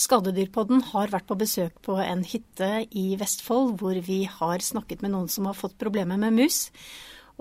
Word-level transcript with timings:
Skadedyrpodden 0.00 0.84
har 0.92 1.10
vært 1.10 1.26
på 1.26 1.34
besøk 1.40 1.80
på 1.82 1.96
en 1.98 2.22
hytte 2.22 2.86
i 2.94 3.18
Vestfold 3.18 3.80
hvor 3.80 3.98
vi 4.06 4.20
har 4.30 4.62
snakket 4.62 5.02
med 5.02 5.10
noen 5.16 5.26
som 5.32 5.48
har 5.50 5.58
fått 5.58 5.74
problemer 5.82 6.20
med 6.22 6.36
mus. 6.38 6.70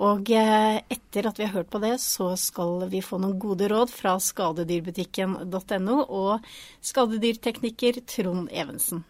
Og 0.02 0.32
eh, 0.34 0.82
etter 0.90 1.28
at 1.30 1.38
vi 1.38 1.46
har 1.46 1.54
hørt 1.60 1.70
på 1.70 1.82
det, 1.84 2.02
så 2.02 2.34
skal 2.40 2.90
vi 2.90 3.06
få 3.06 3.22
noen 3.22 3.38
gode 3.38 3.70
råd 3.70 3.94
fra 3.94 4.18
skadedyrbutikken.no 4.18 5.98
og 6.08 6.42
skadedyrtekniker 6.82 8.02
Trond 8.10 8.50
Evensen. 8.50 9.06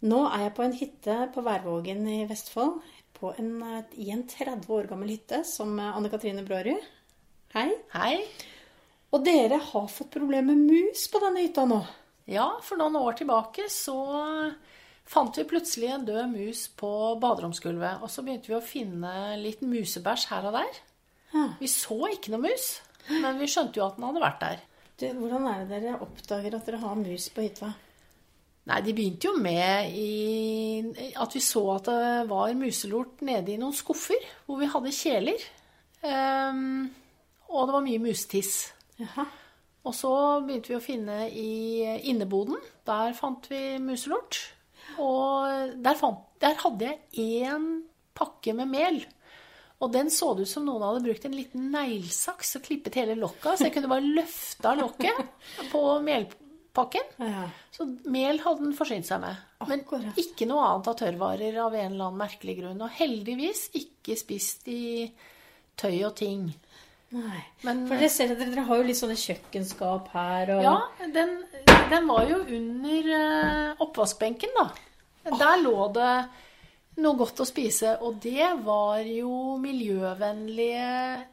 Nå 0.00 0.24
er 0.32 0.46
jeg 0.46 0.56
på 0.56 0.64
en 0.64 0.72
hytte 0.72 1.14
på 1.34 1.42
Værvågen 1.44 2.06
i 2.08 2.22
Vestfold. 2.24 2.80
En, 3.20 3.50
I 4.00 4.10
en 4.14 4.22
30 4.28 4.64
år 4.72 4.88
gammel 4.88 5.12
hytte 5.12 5.42
som 5.44 5.74
Anne 5.76 6.08
Katrine 6.12 6.44
Brårud. 6.46 6.86
Hei. 7.52 7.68
Hei. 7.92 8.14
Og 9.10 9.24
dere 9.26 9.58
har 9.60 9.88
fått 9.90 10.12
problemer 10.14 10.54
med 10.54 10.70
mus 10.70 11.08
på 11.10 11.20
denne 11.22 11.42
hytta 11.42 11.66
nå? 11.68 11.80
Ja, 12.30 12.46
for 12.62 12.78
noen 12.78 12.96
år 13.00 13.18
tilbake 13.18 13.66
så 13.72 13.96
fant 15.10 15.38
vi 15.38 15.46
plutselig 15.50 15.90
en 15.90 16.06
død 16.06 16.30
mus 16.30 16.68
på 16.78 16.90
baderomsgulvet. 17.22 18.04
Og 18.04 18.12
så 18.12 18.22
begynte 18.22 18.52
vi 18.52 18.58
å 18.58 18.64
finne 18.64 19.34
litt 19.40 19.64
musebæsj 19.66 20.28
her 20.30 20.46
og 20.48 20.56
der. 20.60 20.80
Ja. 21.34 21.46
Vi 21.58 21.70
så 21.70 21.98
ikke 22.10 22.34
noe 22.34 22.46
mus, 22.46 22.72
men 23.10 23.38
vi 23.42 23.50
skjønte 23.50 23.80
jo 23.80 23.86
at 23.88 23.98
den 23.98 24.06
hadde 24.06 24.22
vært 24.22 24.44
der. 24.44 24.66
Du, 25.00 25.06
hvordan 25.16 25.46
er 25.50 25.64
det 25.64 25.80
dere 25.80 26.00
oppdager 26.04 26.54
at 26.54 26.66
dere 26.68 26.82
har 26.82 26.98
mus 26.98 27.28
på 27.34 27.44
hytta? 27.46 27.72
Nei, 28.68 28.80
de 28.84 28.92
begynte 28.94 29.30
jo 29.30 29.38
med 29.40 29.94
i 29.96 31.12
at 31.18 31.34
vi 31.34 31.40
så 31.42 31.62
at 31.78 31.88
det 31.88 32.28
var 32.30 32.52
muselort 32.58 33.22
nede 33.24 33.54
i 33.54 33.58
noen 33.60 33.74
skuffer 33.74 34.20
hvor 34.44 34.60
vi 34.60 34.68
hadde 34.70 34.94
kjeler. 34.94 35.46
Um, 36.04 36.90
og 37.50 37.66
det 37.66 37.76
var 37.76 37.86
mye 37.86 38.02
musetiss. 38.02 38.70
Jaha. 39.00 39.26
Og 39.88 39.96
så 39.96 40.12
begynte 40.44 40.74
vi 40.74 40.76
å 40.76 40.84
finne 40.84 41.22
i 41.32 41.52
inneboden. 42.12 42.60
Der 42.86 43.14
fant 43.16 43.48
vi 43.50 43.78
muselort. 43.80 44.38
Og 45.00 45.72
der, 45.80 45.96
fant, 45.96 46.26
der 46.42 46.58
hadde 46.60 46.90
jeg 46.90 47.48
én 47.48 47.70
pakke 48.16 48.52
med 48.56 48.68
mel. 48.68 49.00
Og 49.80 49.88
den 49.94 50.10
så 50.12 50.34
det 50.36 50.44
ut 50.44 50.52
som 50.52 50.66
noen 50.68 50.84
hadde 50.84 51.04
brukt 51.06 51.24
en 51.24 51.36
liten 51.36 51.70
neglesaks 51.72 52.58
og 52.58 52.66
klippet 52.66 52.98
hele 53.00 53.16
lokket 53.16 53.46
av, 53.48 53.56
så 53.56 53.68
jeg 53.70 53.74
kunne 53.78 53.88
bare 53.88 54.12
løfta 54.18 54.74
lokket 54.76 55.22
på 55.72 55.84
melpakken. 56.04 56.49
Ja. 57.18 57.48
Så 57.74 57.86
mel 58.10 58.38
hadde 58.44 58.64
den 58.64 58.74
forsynt 58.78 59.06
seg 59.08 59.20
med. 59.22 59.36
Men 59.68 59.82
ikke 60.20 60.46
noe 60.48 60.64
annet 60.68 60.88
av 60.92 60.96
tørrvarer 61.00 61.58
av 61.64 61.74
en 61.74 61.92
eller 61.92 62.06
annen 62.10 62.20
merkelig 62.22 62.58
grunn. 62.60 62.80
Og 62.86 62.90
heldigvis 63.00 63.66
ikke 63.80 64.16
spist 64.20 64.68
i 64.70 65.10
tøy 65.80 65.96
og 66.06 66.14
ting. 66.20 66.46
Nei. 67.10 67.40
Men- 67.66 67.86
For 67.88 67.96
dere 67.98 68.08
ser 68.14 68.30
at 68.32 68.38
dere 68.38 68.62
har 68.68 68.76
jo 68.78 68.86
litt 68.86 68.96
sånne 69.00 69.18
kjøkkenskap 69.18 70.08
her 70.14 70.52
og 70.56 70.62
Ja, 70.62 70.76
den, 71.12 71.32
den 71.90 72.06
var 72.06 72.28
jo 72.30 72.38
under 72.46 73.10
uh, 73.10 73.82
oppvaskbenken, 73.82 74.54
da. 74.54 74.68
Der 75.24 75.58
lå 75.60 75.88
det 75.92 76.12
noe 77.02 77.16
godt 77.18 77.40
å 77.42 77.46
spise, 77.48 77.96
og 78.02 78.20
det 78.22 78.46
var 78.64 79.00
jo 79.04 79.56
miljøvennlige 79.60 81.24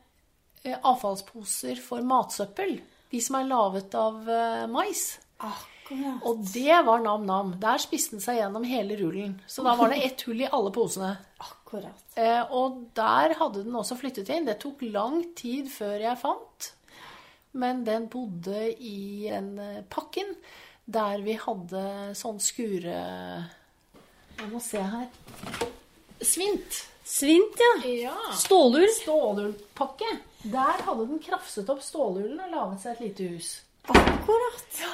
eh, 0.63 0.77
avfallsposer 0.83 1.79
for 1.81 2.01
matsøppel. 2.07 2.77
De 3.11 3.21
som 3.23 3.37
er 3.39 3.47
laget 3.49 3.95
av 3.95 4.27
eh, 4.29 4.65
mais. 4.71 5.05
Akkurat. 5.37 6.23
Og 6.27 6.41
det 6.53 6.79
var 6.87 7.03
nam-nam. 7.03 7.53
Der 7.61 7.81
spiste 7.81 8.17
den 8.17 8.23
seg 8.23 8.39
gjennom 8.41 8.65
hele 8.67 8.97
rullen. 8.99 9.37
Så 9.47 9.63
da 9.65 9.75
var 9.79 9.93
det 9.93 10.01
ett 10.05 10.23
hull 10.27 10.41
i 10.43 10.49
alle 10.51 10.71
posene. 10.75 11.13
Akkurat. 11.43 12.03
Eh, 12.17 12.41
og 12.51 12.81
der 12.97 13.35
hadde 13.39 13.63
den 13.63 13.77
også 13.77 13.97
flyttet 13.99 14.31
inn. 14.33 14.47
Det 14.49 14.57
tok 14.63 14.83
lang 14.89 15.21
tid 15.37 15.69
før 15.71 15.95
jeg 16.01 16.19
fant. 16.21 16.71
Men 17.57 17.85
den 17.87 18.09
bodde 18.11 18.67
i 18.73 19.29
en 19.33 19.53
eh, 19.61 19.83
pakken 19.89 20.35
der 20.87 21.23
vi 21.25 21.35
hadde 21.39 21.85
sånn 22.15 22.39
skure... 22.39 22.99
Jeg 24.37 24.51
må 24.51 24.59
se 24.61 24.79
her. 24.79 25.07
Svint. 26.21 26.83
Svint, 27.07 27.57
ja. 27.59 27.71
Ja. 27.89 28.15
Stålull. 28.37 28.85
Stålullpakke. 28.99 30.11
Der 30.43 30.83
hadde 30.85 31.07
den 31.09 31.19
krafset 31.23 31.69
opp 31.73 31.81
stålullen 31.83 32.39
og 32.45 32.53
laget 32.53 32.83
seg 32.83 32.93
et 32.93 33.03
lite 33.07 33.29
hus. 33.33 33.49
Akkurat. 33.89 34.67
Ja. 34.79 34.93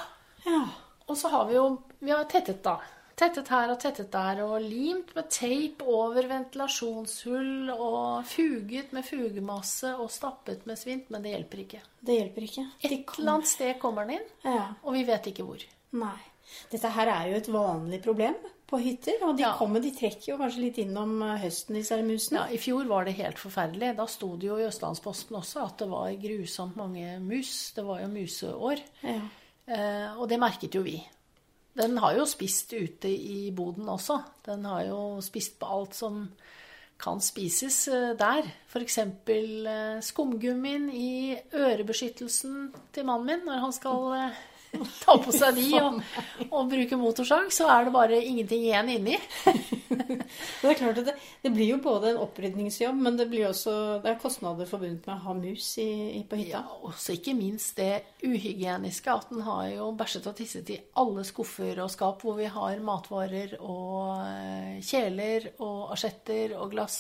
Og 1.08 1.18
så 1.20 1.30
har 1.30 1.46
vi 1.50 1.56
jo 1.56 1.68
Vi 2.04 2.12
har 2.12 2.26
tettet, 2.26 2.62
da. 2.64 2.78
Tettet 3.16 3.48
her 3.54 3.70
og 3.70 3.78
tettet 3.80 4.10
der, 4.12 4.40
og 4.44 4.60
limt 4.62 5.12
med 5.16 5.28
teip 5.30 5.84
over 5.86 6.26
ventilasjonshull, 6.28 7.70
og 7.72 8.26
fuget 8.26 8.92
med 8.96 9.06
fugemasse 9.06 9.92
og 10.02 10.10
stappet 10.12 10.66
med 10.66 10.80
svint, 10.82 11.12
men 11.14 11.22
det 11.24 11.32
hjelper 11.36 11.62
ikke. 11.64 11.82
Det 12.04 12.18
hjelper 12.18 12.48
ikke. 12.48 12.66
Et 12.82 12.90
De 12.90 12.98
kan- 13.04 13.20
eller 13.22 13.32
annet 13.36 13.48
sted 13.48 13.80
kommer 13.80 14.08
den 14.08 14.18
inn, 14.18 14.28
Ja. 14.44 14.74
og 14.84 14.94
vi 14.94 15.04
vet 15.04 15.24
ikke 15.28 15.44
hvor. 15.46 15.64
Nei. 15.94 16.18
Dette 16.72 16.90
her 16.90 17.08
er 17.08 17.30
jo 17.32 17.38
et 17.38 17.48
vanlig 17.48 18.02
problem 18.04 18.36
på 18.68 18.78
hytter, 18.82 19.24
og 19.24 19.38
de 19.38 19.44
Ja. 19.44 19.54
kommer, 19.58 19.80
de 19.80 19.92
trekker 19.92 20.28
jo 20.34 20.38
kanskje 20.38 20.60
litt 20.62 20.78
innom 20.78 21.22
eh, 21.22 21.38
høsten, 21.38 21.76
disse 21.76 22.02
musene. 22.02 22.40
Ja, 22.40 22.46
I 22.54 22.58
fjor 22.58 22.86
var 22.88 23.06
det 23.06 23.14
helt 23.16 23.38
forferdelig. 23.38 23.96
Da 23.96 24.06
sto 24.08 24.36
det 24.36 24.48
jo 24.48 24.58
i 24.58 24.68
Østlandsposten 24.68 25.38
også 25.38 25.64
at 25.66 25.78
det 25.78 25.88
var 25.90 26.10
grusomt 26.16 26.76
mange 26.76 27.20
mus. 27.22 27.72
Det 27.76 27.86
var 27.86 28.00
jo 28.02 28.08
museår. 28.08 28.82
Ja. 29.04 29.22
Eh, 29.68 30.10
og 30.20 30.28
det 30.30 30.40
merket 30.42 30.76
jo 30.76 30.84
vi. 30.86 30.98
Den 31.74 31.98
har 31.98 32.18
jo 32.18 32.26
spist 32.30 32.74
ute 32.76 33.10
i 33.10 33.52
boden 33.56 33.88
også. 33.90 34.20
Den 34.46 34.66
har 34.70 34.84
jo 34.90 35.22
spist 35.26 35.58
på 35.60 35.70
alt 35.78 35.96
som 35.98 36.26
kan 37.02 37.22
spises 37.24 37.88
eh, 37.88 38.12
der. 38.20 38.50
F.eks. 38.70 38.98
Eh, 39.00 40.02
skumgummien 40.06 40.90
i 40.94 41.38
ørebeskyttelsen 41.54 42.74
til 42.94 43.08
mannen 43.08 43.32
min 43.32 43.48
når 43.48 43.64
han 43.66 43.76
skal 43.76 44.34
ta 45.04 45.16
på 45.22 45.34
seg 45.34 45.58
de 45.58 45.68
og, 45.80 46.00
og 46.50 46.70
bruke 46.72 46.98
motorsag, 47.00 47.50
så 47.54 47.68
er 47.72 47.88
det 47.88 47.94
bare 47.96 48.20
ingenting 48.20 48.66
igjen 48.68 48.92
inni. 48.96 49.18
Det 50.64 50.70
er 50.72 50.78
klart 50.80 51.00
at 51.02 51.08
det, 51.08 51.14
det 51.44 51.52
blir 51.54 51.74
jo 51.74 51.80
både 51.84 52.14
en 52.14 52.22
opprydningsjobb, 52.24 52.98
men 53.06 53.18
det 53.20 53.28
blir 53.30 53.50
også 53.50 53.74
det 54.04 54.14
er 54.14 54.20
kostnader 54.22 54.70
forbundet 54.70 55.06
med 55.06 55.14
å 55.16 55.26
ha 55.28 55.36
mus 55.38 55.68
i, 55.82 55.90
i, 56.18 56.22
på 56.28 56.40
hytta. 56.40 56.62
Ja, 56.64 56.78
og 56.88 56.98
ikke 57.14 57.36
minst 57.38 57.78
det 57.78 58.04
uhygieniske 58.24 59.14
at 59.14 59.30
den 59.34 59.44
har 59.46 59.68
jo 59.74 59.92
bæsjet 60.00 60.30
og 60.32 60.38
tisset 60.40 60.72
i 60.74 60.80
alle 61.00 61.26
skuffer 61.28 61.84
og 61.84 61.92
skap 61.94 62.24
hvor 62.24 62.40
vi 62.40 62.50
har 62.50 62.82
matvarer 62.84 63.58
og 63.60 64.24
eh, 64.24 64.80
kjeler 64.84 65.52
og 65.60 65.94
asjetter 65.94 66.58
og 66.58 66.74
glass. 66.74 67.00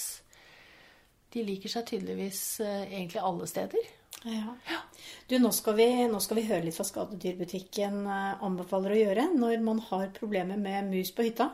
De 1.33 1.43
liker 1.47 1.71
seg 1.71 1.87
tydeligvis 1.89 2.43
eh, 2.61 2.85
egentlig 2.91 3.23
alle 3.23 3.49
steder. 3.49 3.91
Ja. 4.23 4.79
Du, 5.27 5.35
nå 5.39 5.49
skal, 5.55 5.75
vi, 5.79 5.87
nå 6.07 6.19
skal 6.23 6.37
vi 6.39 6.45
høre 6.47 6.63
litt 6.65 6.77
hva 6.79 6.85
Skadedyrbutikken 6.87 8.03
eh, 8.07 8.43
anbefaler 8.45 8.93
å 8.95 8.99
gjøre 9.01 9.25
når 9.35 9.63
man 9.65 9.81
har 9.89 10.09
problemer 10.15 10.59
med 10.59 10.91
mus 10.91 11.11
på 11.15 11.25
hytta. 11.27 11.49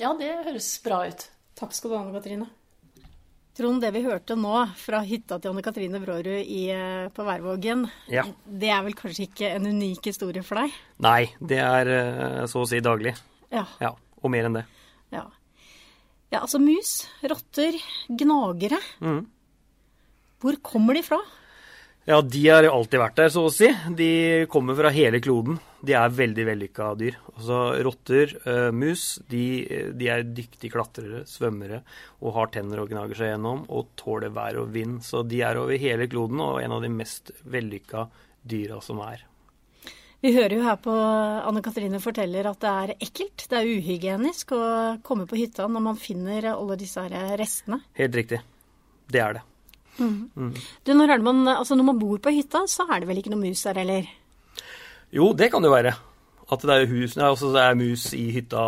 Ja, 0.00 0.10
det 0.18 0.32
høres 0.46 0.68
bra 0.84 1.04
ut. 1.08 1.28
Takk 1.56 1.74
skal 1.76 1.92
du 1.92 1.96
ha, 1.96 2.02
Anne 2.02 2.14
Katrine. 2.16 2.48
Trond, 3.54 3.78
det 3.84 3.92
vi 3.94 4.00
hørte 4.02 4.34
nå 4.34 4.52
fra 4.74 4.98
hytta 5.06 5.36
til 5.38 5.52
Anne 5.52 5.62
Katrine 5.62 6.00
Brårud 6.02 6.40
i, 6.42 6.64
eh, 6.74 7.04
på 7.14 7.22
Værvågen, 7.22 7.84
Ja. 8.10 8.24
det 8.44 8.72
er 8.74 8.82
vel 8.82 8.96
kanskje 8.98 9.28
ikke 9.28 9.52
en 9.54 9.68
unik 9.70 10.08
historie 10.10 10.42
for 10.42 10.58
deg? 10.58 10.74
Nei, 10.98 11.30
det 11.38 11.60
er 11.62 11.92
eh, 11.94 12.46
så 12.50 12.64
å 12.64 12.68
si 12.68 12.80
daglig. 12.82 13.14
Ja. 13.54 13.62
Ja, 13.80 13.92
og 13.94 14.30
mer 14.34 14.48
enn 14.48 14.58
det. 14.58 14.64
Ja, 15.14 15.28
ja 16.34 16.40
altså 16.42 16.58
mus, 16.58 17.06
rotter, 17.22 17.78
gnagere. 18.10 18.80
Mm. 19.00 19.22
Hvor 20.42 20.58
kommer 20.66 20.98
de 20.98 21.04
fra? 21.06 21.20
Ja, 22.04 22.18
de 22.20 22.40
har 22.48 22.66
alltid 22.68 23.00
vært 23.00 23.16
der, 23.16 23.30
så 23.32 23.46
å 23.48 23.52
si. 23.52 23.70
De 23.96 24.44
kommer 24.52 24.76
fra 24.76 24.90
hele 24.92 25.22
kloden. 25.24 25.56
De 25.80 25.94
er 25.96 26.12
veldig 26.12 26.44
vellykka 26.50 26.90
dyr. 27.00 27.14
Altså 27.32 27.60
rotter, 27.86 28.34
uh, 28.44 28.68
mus, 28.76 29.06
de, 29.32 29.44
de 29.96 30.10
er 30.12 30.26
dyktige 30.36 30.74
klatrere, 30.74 31.22
svømmere 31.28 31.80
og 32.20 32.34
har 32.36 32.50
tenner 32.52 32.82
og 32.82 32.92
gnager 32.92 33.16
seg 33.16 33.32
gjennom 33.32 33.62
og 33.72 33.94
tåler 33.96 34.34
vær 34.36 34.60
og 34.60 34.74
vind. 34.76 34.98
Så 35.04 35.22
de 35.24 35.40
er 35.48 35.60
over 35.60 35.80
hele 35.80 36.08
kloden 36.12 36.44
og 36.44 36.60
en 36.60 36.76
av 36.76 36.84
de 36.84 36.92
mest 36.92 37.32
vellykka 37.48 38.04
dyra 38.44 38.82
som 38.84 39.00
er. 39.06 39.24
Vi 40.24 40.32
hører 40.36 40.58
jo 40.58 40.64
her 40.64 40.76
på 40.84 40.92
Anne 40.92 41.64
Katrine 41.64 42.00
forteller 42.04 42.50
at 42.52 42.60
det 42.60 42.74
er 42.84 42.94
ekkelt, 42.98 43.46
det 43.48 43.58
er 43.58 43.72
uhygienisk 43.80 44.52
å 44.56 44.62
komme 45.04 45.24
på 45.28 45.40
hytta 45.40 45.68
når 45.72 45.88
man 45.88 46.00
finner 46.00 46.52
alle 46.52 46.76
disse 46.80 47.08
restene. 47.40 47.80
Helt 47.96 48.20
riktig. 48.20 48.44
Det 49.08 49.20
er 49.24 49.36
det. 49.40 49.44
Du, 49.98 50.90
når, 50.94 51.10
er 51.10 51.20
det 51.20 51.26
man, 51.26 51.44
altså 51.54 51.76
når 51.78 51.88
man 51.92 52.00
bor 52.00 52.18
på 52.22 52.32
hytta, 52.34 52.64
så 52.70 52.86
er 52.90 53.02
det 53.02 53.08
vel 53.10 53.20
ikke 53.20 53.32
noe 53.32 53.44
mus 53.44 53.62
der 53.66 53.78
heller? 53.82 54.08
Jo, 55.14 55.32
det 55.36 55.50
kan 55.52 55.62
det 55.62 55.70
jo 55.70 55.76
være. 55.76 55.94
At 56.52 56.60
det 56.66 56.74
er, 56.74 56.86
hus, 56.90 57.14
ja, 57.16 57.30
altså 57.30 57.48
det 57.54 57.62
er 57.62 57.76
mus 57.78 58.02
i 58.12 58.26
hytta 58.34 58.60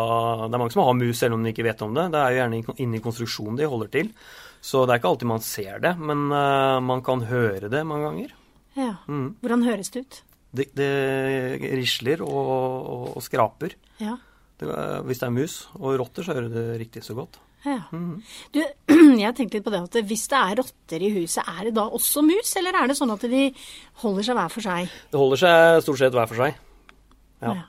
Det 0.47 0.55
er 0.55 0.61
mange 0.61 0.73
som 0.73 0.81
har 0.87 0.95
mus 0.97 1.19
selv 1.19 1.35
om 1.35 1.43
de 1.45 1.51
ikke 1.53 1.65
vet 1.67 1.81
om 1.85 1.93
det. 1.93 2.07
Det 2.13 2.21
er 2.21 2.31
jo 2.33 2.39
gjerne 2.39 2.77
inni 2.83 3.01
konstruksjonen 3.03 3.59
de 3.59 3.67
holder 3.69 3.91
til. 3.93 4.09
Så 4.61 4.81
det 4.87 4.95
er 4.95 5.01
ikke 5.01 5.11
alltid 5.11 5.29
man 5.29 5.43
ser 5.45 5.83
det, 5.83 5.91
men 6.01 6.23
uh, 6.33 6.79
man 6.81 7.03
kan 7.05 7.21
høre 7.29 7.69
det 7.69 7.83
mange 7.85 8.07
ganger. 8.07 8.31
Ja. 8.77 8.93
Hvordan 9.05 9.65
høres 9.67 9.91
det 9.93 10.05
ut? 10.05 10.17
Det, 10.57 10.65
det 10.77 10.89
risler 11.77 12.23
og, 12.25 12.49
og, 12.49 13.05
og 13.19 13.23
skraper 13.25 13.75
Ja. 14.01 14.15
det, 14.61 14.69
hvis 15.05 15.21
det 15.21 15.27
er 15.27 15.35
mus. 15.35 15.57
Og 15.77 15.99
rotter 16.01 16.25
så 16.25 16.33
hører 16.37 16.49
det 16.53 16.65
riktig 16.81 17.03
så 17.05 17.13
godt. 17.17 17.37
Ja. 17.67 17.79
Du, 18.55 18.61
jeg 19.23 19.35
tenkte 19.35 19.57
litt 19.57 19.65
på 19.65 19.73
det 19.73 19.81
at 19.87 19.97
hvis 20.07 20.27
det 20.31 20.39
er 20.39 20.59
rotter 20.61 21.03
i 21.03 21.09
huset, 21.17 21.41
er 21.43 21.67
det 21.67 21.73
da 21.77 21.87
også 21.97 22.23
mus, 22.25 22.53
eller 22.59 22.77
er 22.79 22.91
det 22.91 22.97
sånn 22.99 23.11
at 23.15 23.25
de 23.27 23.47
holder 24.03 24.27
seg 24.29 24.39
hver 24.39 24.53
for 24.53 24.67
seg? 24.67 24.93
Det 25.11 25.19
holder 25.19 25.41
seg 25.43 25.81
stort 25.85 26.01
sett 26.03 26.15
hver 26.15 26.31
for 26.31 26.45
seg. 26.45 26.61
Ja. 27.43 27.51
Ja. 27.51 27.65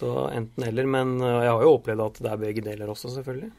Så 0.00 0.14
enten 0.32 0.64
eller. 0.64 0.86
Men 0.88 1.18
øh, 1.20 1.42
jeg 1.44 1.52
har 1.52 1.66
jo 1.66 1.74
opplevd 1.76 2.06
at 2.06 2.22
det 2.24 2.32
er 2.32 2.40
begge 2.40 2.64
deler 2.64 2.92
også, 2.92 3.10
selvfølgelig. 3.16 3.50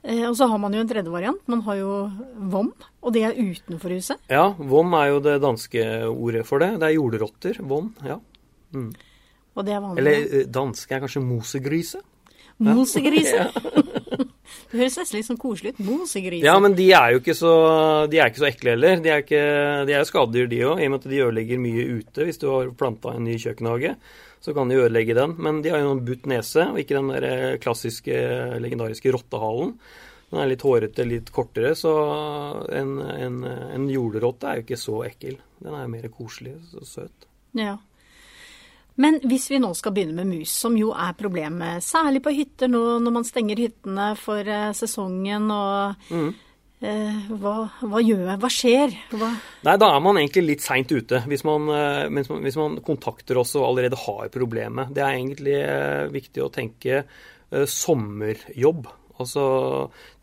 Eh, 0.00 0.24
og 0.24 0.36
så 0.38 0.48
har 0.48 0.60
man 0.62 0.72
jo 0.72 0.80
en 0.84 0.88
tredje 0.88 1.12
variant. 1.12 1.42
Man 1.52 1.64
har 1.66 1.80
jo 1.80 1.94
vom, 2.54 2.70
og 3.02 3.14
det 3.16 3.26
er 3.28 3.36
utenfor 3.36 3.92
huset. 3.92 4.22
Ja, 4.32 4.46
vom 4.56 4.94
er 4.96 5.10
jo 5.12 5.22
det 5.26 5.40
danske 5.42 5.86
ordet 6.08 6.46
for 6.48 6.62
det. 6.62 6.72
Det 6.80 6.88
er 6.88 6.96
jordrotter. 6.96 7.60
Vom, 7.60 7.92
ja. 8.06 8.16
Og 8.70 9.66
det 9.66 9.74
er 9.74 9.82
vanlig. 9.84 10.00
Eller 10.00 10.38
øh, 10.40 10.46
danske 10.54 10.96
er 10.96 11.04
kanskje 11.04 11.24
mosegryse. 11.24 12.00
Mosegrise. 12.60 13.46
det 14.70 14.78
høres 14.78 14.98
nesten 15.00 15.16
litt 15.16 15.28
sånn 15.28 15.40
koselig 15.40 15.74
ut. 15.74 15.82
Mosegrise. 15.86 16.44
Ja, 16.46 16.56
men 16.62 16.76
de 16.78 16.90
er 16.96 17.14
jo 17.14 17.22
ikke 17.22 17.36
så, 17.38 17.52
de 18.10 18.20
ikke 18.20 18.42
så 18.42 18.48
ekle 18.50 18.74
heller. 18.74 19.00
De 19.04 19.12
er, 19.12 19.24
ikke, 19.24 19.44
de 19.88 19.94
er 19.94 20.02
jo 20.02 20.10
skadedyr, 20.10 20.50
de 20.50 20.60
òg, 20.68 20.82
i 20.82 20.88
og 20.88 20.94
med 20.94 21.00
at 21.00 21.08
de 21.12 21.22
ødelegger 21.24 21.62
mye 21.62 21.86
ute. 22.00 22.26
Hvis 22.28 22.42
du 22.42 22.50
har 22.52 22.74
planta 22.78 23.16
en 23.16 23.26
ny 23.28 23.38
kjøkkenhage, 23.40 23.96
så 24.40 24.54
kan 24.56 24.70
de 24.70 24.78
ødelegge 24.80 25.16
den. 25.16 25.34
Men 25.40 25.64
de 25.64 25.72
har 25.72 25.82
jo 25.82 25.96
en 25.96 26.04
butt 26.06 26.28
nese, 26.30 26.68
og 26.68 26.80
ikke 26.82 26.98
den 26.98 27.10
der 27.14 27.28
eh, 27.30 27.58
klassiske, 27.62 28.22
legendariske 28.62 29.12
rottehalen. 29.16 29.74
Den 30.30 30.38
er 30.44 30.50
litt 30.52 30.62
hårete, 30.62 31.04
litt 31.08 31.32
kortere, 31.34 31.72
så 31.74 31.92
en, 32.70 32.98
en, 33.02 33.40
en 33.50 33.88
jordrotte 33.90 34.46
er 34.46 34.60
jo 34.60 34.68
ikke 34.68 34.78
så 34.78 35.00
ekkel. 35.08 35.40
Den 35.58 35.74
er 35.74 35.88
jo 35.88 35.94
mer 35.96 36.06
koselig 36.14 36.54
og 36.78 36.86
søt. 36.86 37.26
Ja. 37.58 37.74
Men 39.00 39.20
hvis 39.28 39.48
vi 39.52 39.60
nå 39.62 39.70
skal 39.78 39.94
begynne 39.96 40.22
med 40.22 40.40
mus, 40.40 40.52
som 40.64 40.76
jo 40.78 40.90
er 40.92 41.16
problemet, 41.18 41.84
særlig 41.84 42.22
på 42.24 42.34
hytter 42.34 42.70
nå 42.70 42.98
når 43.02 43.16
man 43.20 43.26
stenger 43.26 43.60
hyttene 43.62 44.12
for 44.20 44.44
eh, 44.44 44.70
sesongen, 44.76 45.48
og 45.54 46.12
eh, 46.82 47.32
hva, 47.40 47.54
hva 47.80 48.02
gjør 48.02 48.26
jeg? 48.26 48.40
Hva 48.42 48.52
skjer? 48.52 48.94
Hva? 49.14 49.32
Nei, 49.68 49.76
da 49.80 49.90
er 49.94 50.04
man 50.04 50.20
egentlig 50.20 50.46
litt 50.46 50.64
seint 50.64 50.92
ute 50.92 51.22
hvis 51.30 51.46
man, 51.48 51.68
eh, 51.74 52.06
man, 52.12 52.30
hvis 52.44 52.60
man 52.60 52.78
kontakter 52.86 53.40
oss 53.40 53.56
og 53.60 53.68
allerede 53.70 54.00
har 54.04 54.32
problemet. 54.34 54.94
Det 54.96 55.04
er 55.04 55.18
egentlig 55.18 55.58
eh, 55.64 56.06
viktig 56.12 56.46
å 56.46 56.54
tenke 56.54 57.04
sommerjobb. 57.50 58.84
Altså 59.18 59.44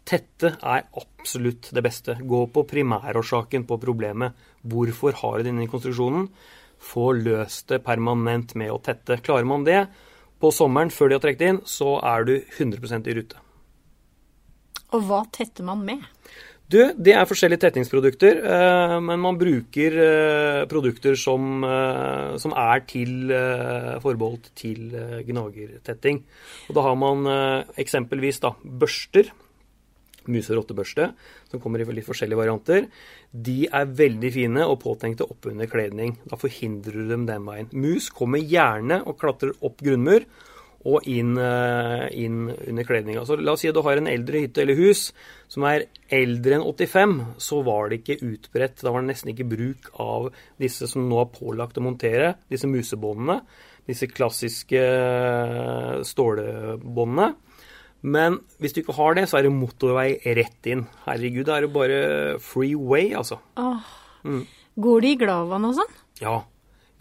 tette 0.08 0.54
er 0.64 0.86
absolutt 0.96 1.68
det 1.76 1.84
beste. 1.84 2.16
Gå 2.24 2.46
på 2.54 2.64
primærårsaken 2.70 3.66
på 3.68 3.78
problemet. 3.82 4.38
Hvorfor 4.64 5.18
har 5.20 5.38
du 5.38 5.50
denne 5.50 5.68
konstruksjonen? 5.68 6.30
Få 6.80 7.12
løst 7.18 7.68
det 7.72 7.82
permanent 7.86 8.54
med 8.60 8.72
å 8.74 8.82
tette. 8.84 9.20
Klarer 9.24 9.48
man 9.50 9.66
det 9.68 9.86
på 10.42 10.52
sommeren 10.54 10.94
før 10.94 11.10
de 11.10 11.18
har 11.18 11.24
trukket 11.24 11.48
inn, 11.48 11.62
så 11.66 11.98
er 12.06 12.28
du 12.28 12.36
100% 12.38 13.10
i 13.10 13.18
rute. 13.18 13.42
Og 14.96 15.04
hva 15.10 15.24
tetter 15.34 15.66
man 15.68 15.82
med? 15.84 16.06
Du, 16.68 16.82
det 17.00 17.14
er 17.16 17.28
forskjellige 17.28 17.62
tettingsprodukter, 17.64 18.42
eh, 18.44 18.94
men 19.00 19.22
man 19.24 19.38
bruker 19.40 19.94
eh, 20.04 20.64
produkter 20.68 21.16
som, 21.16 21.64
eh, 21.64 22.36
som 22.44 22.52
er 22.60 22.84
til, 22.90 23.32
eh, 23.32 23.94
forbeholdt 24.04 24.50
til 24.60 24.92
gnagertetting. 25.30 26.20
Og 26.68 26.76
da 26.76 26.84
har 26.84 26.98
man 27.00 27.24
eksempelvis 27.80 28.42
da, 28.44 28.52
børster, 28.60 29.32
muse- 30.32 30.54
og 30.54 30.62
rottebørste, 30.62 31.12
som 31.52 31.62
kommer 31.64 31.82
i 31.82 31.88
litt 31.90 32.08
forskjellige 32.08 32.40
varianter. 32.40 32.88
De 33.32 33.68
er 33.68 33.96
veldig 34.02 34.34
fine 34.34 34.68
og 34.68 34.82
påtenkte 34.84 35.28
oppunder 35.28 35.70
kledning. 35.72 36.18
Da 36.28 36.40
forhindrer 36.40 36.94
du 36.94 37.08
dem 37.10 37.26
den 37.30 37.48
veien. 37.48 37.72
Mus 37.74 38.10
kommer 38.10 38.40
gjerne 38.40 39.04
og 39.06 39.18
klatrer 39.20 39.56
opp 39.62 39.82
grunnmur 39.84 40.26
og 40.88 41.08
inn, 41.10 41.38
eh, 41.38 42.08
inn 42.14 42.48
under 42.50 42.86
kledninga. 42.88 43.26
Så 43.26 43.40
la 43.42 43.54
oss 43.54 43.62
si 43.62 43.68
at 43.68 43.76
du 43.76 43.82
har 43.82 43.98
en 43.98 44.08
eldre 44.08 44.44
hytte 44.44 44.62
eller 44.62 44.78
hus 44.78 45.12
som 45.50 45.66
er 45.68 45.88
eldre 46.14 46.56
enn 46.56 46.64
85, 46.64 47.16
så 47.38 47.64
var 47.66 47.90
det 47.90 48.04
ikke 48.04 48.22
utbredt. 48.24 48.84
Da 48.84 48.92
var 48.92 49.02
det 49.02 49.12
nesten 49.12 49.34
ikke 49.34 49.50
bruk 49.50 49.92
av 50.00 50.32
disse 50.60 50.88
som 50.88 51.08
nå 51.10 51.20
er 51.22 51.34
pålagt 51.34 51.78
å 51.78 51.84
montere, 51.84 52.36
disse 52.50 52.70
musebåndene. 52.70 53.42
Disse 53.88 54.08
klassiske 54.12 54.80
eh, 54.80 56.04
stålbåndene. 56.04 57.34
Men 58.02 58.40
hvis 58.62 58.76
du 58.76 58.82
ikke 58.84 58.96
har 58.98 59.18
det, 59.18 59.26
så 59.30 59.40
er 59.40 59.48
det 59.48 59.54
motorvei 59.56 60.10
rett 60.38 60.70
inn. 60.70 60.86
Herregud, 61.08 61.48
det 61.48 61.56
er 61.56 61.66
jo 61.66 61.72
bare 61.74 62.02
freeway, 62.44 63.10
altså. 63.18 63.40
Åh. 63.58 63.96
Går 64.78 65.02
de 65.02 65.14
i 65.16 65.18
Glavan 65.20 65.66
og 65.66 65.78
sånn? 65.80 65.98
Ja. 66.22 66.38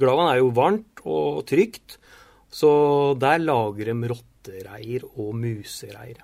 Glavan 0.01 0.31
er 0.31 0.41
jo 0.41 0.55
varmt 0.57 1.03
og 1.07 1.45
trygt, 1.49 1.99
så 2.53 2.71
der 3.21 3.41
lager 3.43 3.93
de 3.93 4.11
rottereir 4.13 5.05
og 5.15 5.37
musereir. 5.37 6.23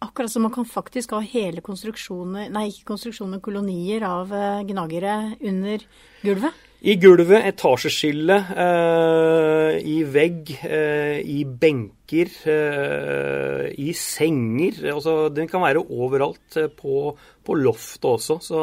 Akkurat 0.00 0.32
som 0.32 0.46
man 0.46 0.52
kan 0.54 0.64
faktisk 0.64 1.12
ha 1.12 1.20
hele 1.20 1.60
konstruksjoner, 1.64 2.48
nei 2.52 2.70
ikke 2.70 2.88
konstruksjoner, 2.94 3.42
kolonier 3.44 4.04
av 4.08 4.32
eh, 4.32 4.62
gnagere 4.68 5.16
under 5.44 5.84
gulvet. 6.24 6.68
I 6.80 6.94
gulvet, 6.96 7.44
etasjeskille, 7.44 8.36
eh, 8.56 9.74
i 9.84 9.98
vegg, 10.08 10.48
eh, 10.64 11.18
i 11.20 11.42
benker, 11.44 12.30
eh, 12.48 13.66
i 13.76 13.92
senger. 13.92 14.78
Altså, 14.94 15.28
den 15.28 15.44
kan 15.48 15.60
være 15.60 15.82
overalt. 15.92 16.56
eh, 16.56 16.68
På, 16.72 17.12
på 17.44 17.54
loftet 17.60 18.04
også, 18.08 18.38
så 18.40 18.60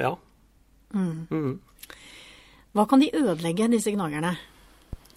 ja. 0.00 0.12
Hva 2.74 2.84
kan 2.90 3.00
de 3.00 3.08
ødelegge, 3.16 3.70
disse 3.72 3.94
gnagerne? 3.94 4.34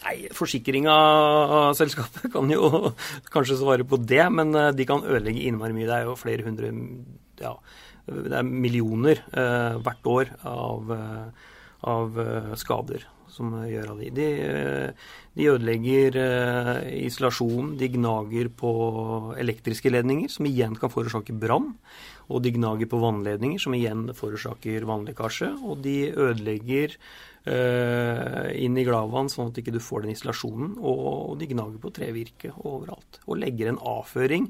Nei, 0.06 0.30
Forsikringa-selskapet 0.32 2.32
kan 2.32 2.48
jo 2.54 2.94
kanskje 3.34 3.58
svare 3.60 3.84
på 3.84 4.00
det, 4.08 4.24
men 4.32 4.56
eh, 4.56 4.72
de 4.72 4.86
kan 4.88 5.04
ødelegge 5.04 5.44
innmari 5.50 5.76
mye. 5.76 5.90
Det 5.90 5.98
er 6.00 6.08
jo 6.08 6.16
flere 6.16 6.48
hundre 6.48 6.72
Ja, 7.42 7.58
det 8.08 8.32
er 8.40 8.48
millioner 8.48 9.20
eh, 9.36 9.76
hvert 9.84 10.08
år 10.08 10.32
av, 10.48 10.96
av 11.86 12.20
eh, 12.20 12.56
skader 12.58 13.06
som 13.30 13.52
gjør 13.68 13.92
av 13.94 14.02
de. 14.02 14.10
De, 14.16 14.28
eh, 14.42 15.08
de 15.38 15.50
ødelegger 15.52 16.18
eh, 16.22 16.74
isolasjon, 17.06 17.76
de 17.78 17.92
gnager 17.94 18.50
på 18.50 18.72
elektriske 19.38 19.92
ledninger, 19.94 20.32
som 20.32 20.48
igjen 20.50 20.78
kan 20.80 20.94
forårsake 20.94 21.36
brann. 21.38 21.76
Og 22.28 22.42
de 22.44 22.56
gnager 22.58 22.90
på 22.90 23.00
vannledninger, 23.00 23.62
som 23.62 23.76
igjen 23.78 24.08
forårsaker 24.18 24.88
vannlekkasje. 24.90 25.54
Og 25.64 25.80
de 25.86 26.10
ødelegger 26.12 26.98
inn 27.48 28.76
i 28.76 28.84
gladvann, 28.84 29.30
sånn 29.32 29.48
at 29.48 29.56
du 29.56 29.62
ikke 29.62 29.80
får 29.80 30.04
den 30.04 30.12
isolasjonen. 30.12 30.74
Og 30.84 31.38
de 31.40 31.48
gnager 31.48 31.80
på 31.80 31.94
trevirke 31.96 32.52
overalt. 32.68 33.22
Og 33.30 33.40
legger 33.40 33.72
en 33.72 33.80
avføring, 33.80 34.50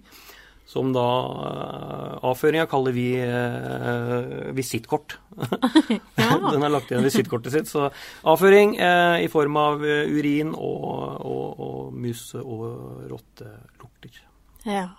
som 0.68 0.92
da 0.92 1.06
eh, 1.48 2.26
Avføringa 2.28 2.68
kaller 2.68 2.96
vi 2.96 3.08
eh, 3.24 4.52
visittkort. 4.58 5.16
den 6.52 6.66
har 6.66 6.74
lagt 6.74 6.92
igjen 6.92 7.08
visittkortet 7.08 7.56
sitt. 7.56 7.72
Så 7.72 7.88
avføring 8.28 8.76
eh, 8.76 9.24
i 9.24 9.30
form 9.32 9.56
av 9.62 9.86
eh, 9.88 10.12
urin 10.12 10.52
og, 10.52 11.24
og, 11.24 11.64
og 11.70 11.96
muse- 11.96 12.44
og 12.44 13.08
rottelukter. 13.14 14.20
Ja. 14.68 14.90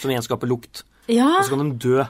Som 0.00 0.14
gjenskaper 0.14 0.48
lukt. 0.48 0.86
ja. 1.12 1.28
Og 1.36 1.44
så 1.44 1.56
kan 1.56 1.68
de 1.68 1.88
dø. 1.88 2.08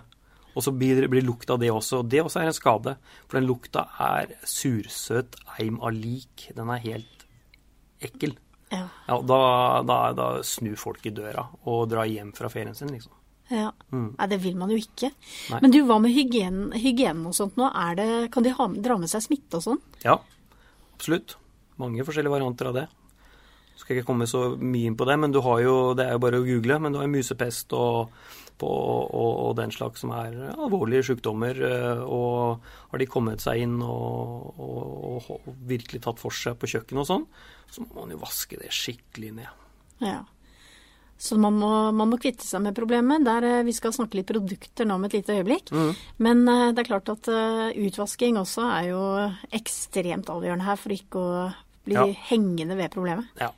Og 0.52 0.60
så 0.60 0.72
blir, 0.76 1.06
blir 1.08 1.24
lukt 1.24 1.50
av 1.50 1.58
det 1.62 1.72
også. 1.72 2.02
Og 2.02 2.10
det 2.12 2.20
også 2.22 2.42
er 2.42 2.50
en 2.50 2.56
skade. 2.56 2.96
For 3.26 3.40
den 3.40 3.48
lukta 3.48 3.86
er 4.04 4.34
sursøt 4.46 5.38
eim 5.58 5.80
av 5.80 5.96
lik. 5.96 6.50
Den 6.54 6.70
er 6.70 6.82
helt 6.84 7.26
ekkel. 8.04 8.36
Ja. 8.72 8.86
Ja, 9.08 9.18
da, 9.28 9.38
da, 9.84 9.96
da 10.16 10.28
snur 10.46 10.78
folk 10.80 11.04
i 11.06 11.12
døra 11.12 11.44
og 11.68 11.84
drar 11.92 12.08
hjem 12.08 12.30
fra 12.36 12.48
ferien 12.52 12.74
sin, 12.76 12.88
liksom. 12.94 13.12
ja. 13.52 13.68
Nei, 13.92 14.28
det 14.30 14.38
vil 14.40 14.56
man 14.56 14.72
jo 14.72 14.78
ikke. 14.80 15.10
Nei. 15.52 15.60
Men 15.60 15.74
du, 15.74 15.82
hva 15.88 15.98
med 16.00 16.14
hygienen, 16.14 16.72
hygienen 16.72 17.26
og 17.28 17.36
sånt 17.36 17.58
nå? 17.60 17.68
Er 17.68 17.98
det, 18.00 18.08
kan 18.32 18.46
de 18.46 18.54
ha, 18.56 18.68
dra 18.80 18.96
med 19.00 19.12
seg 19.12 19.26
smitte 19.26 19.60
og 19.60 19.66
sånn? 19.66 19.82
Ja, 20.06 20.16
absolutt. 20.96 21.36
Mange 21.82 22.04
forskjellige 22.06 22.32
varianter 22.32 22.70
av 22.70 22.78
det. 22.80 22.86
Skal 23.80 23.98
ikke 23.98 24.08
komme 24.08 24.28
så 24.30 24.54
mye 24.56 24.88
inn 24.88 24.96
på 24.96 25.04
det, 25.08 25.18
men 25.20 25.32
du 25.34 25.40
har 25.44 25.60
jo, 25.64 25.76
det 25.98 26.06
er 26.06 26.16
jo 26.16 26.22
bare 26.22 26.40
å 26.40 26.46
google, 26.46 26.78
men 26.80 26.94
du 26.94 27.00
har 27.02 27.10
musepest 27.10 27.72
og, 27.76 28.12
på, 28.62 28.70
og, 28.70 29.32
og 29.48 29.56
den 29.58 29.74
slags 29.74 30.00
som 30.04 30.14
er 30.16 30.36
alvorlige 30.54 31.04
sykdommer. 31.10 31.58
eh, 31.66 32.02
Og 32.06 32.62
har 32.92 33.02
de 33.02 33.10
kommet 33.10 33.42
seg 33.44 33.64
inn 33.66 33.80
og, 33.82 34.52
og, 34.56 35.30
og 35.34 35.56
virkelig 35.68 36.02
tatt 36.06 36.22
for 36.22 36.30
seg 36.34 36.56
på 36.62 36.70
kjøkkenet 36.70 37.02
og 37.04 37.10
sånn, 37.10 37.26
så 37.72 37.82
må 37.84 38.02
man 38.04 38.14
jo 38.14 38.22
vaske 38.22 38.58
det 38.62 38.70
skikkelig 38.72 39.34
ned. 39.42 39.58
Ja. 40.02 40.20
Så 41.22 41.36
man 41.38 41.54
må, 41.54 41.68
man 41.94 42.10
må 42.10 42.16
kvitte 42.18 42.42
seg 42.42 42.64
med 42.64 42.74
problemet. 42.74 43.22
Der, 43.22 43.44
eh, 43.46 43.62
vi 43.62 43.70
skal 43.76 43.92
snakke 43.94 44.18
litt 44.18 44.26
produkter 44.32 44.88
nå 44.88 44.96
om 44.98 45.04
et 45.06 45.14
lite 45.14 45.36
øyeblikk. 45.38 45.70
Men 46.18 46.40
eh, 46.50 46.70
det 46.74 46.82
er 46.82 46.88
klart 46.88 47.12
at 47.14 47.28
utvasking 47.78 48.40
også 48.40 48.64
er 48.80 48.88
jo 48.90 49.02
ekstremt 49.54 50.32
avgjørende 50.34 50.66
her 50.66 50.80
for 50.82 50.94
ikke 50.96 51.22
å 51.22 51.36
bli 51.86 51.94
Ja. 51.98 52.06
hengende 52.30 52.74
ved 52.78 52.90
problemet. 52.94 53.30
Ja. 53.38 53.52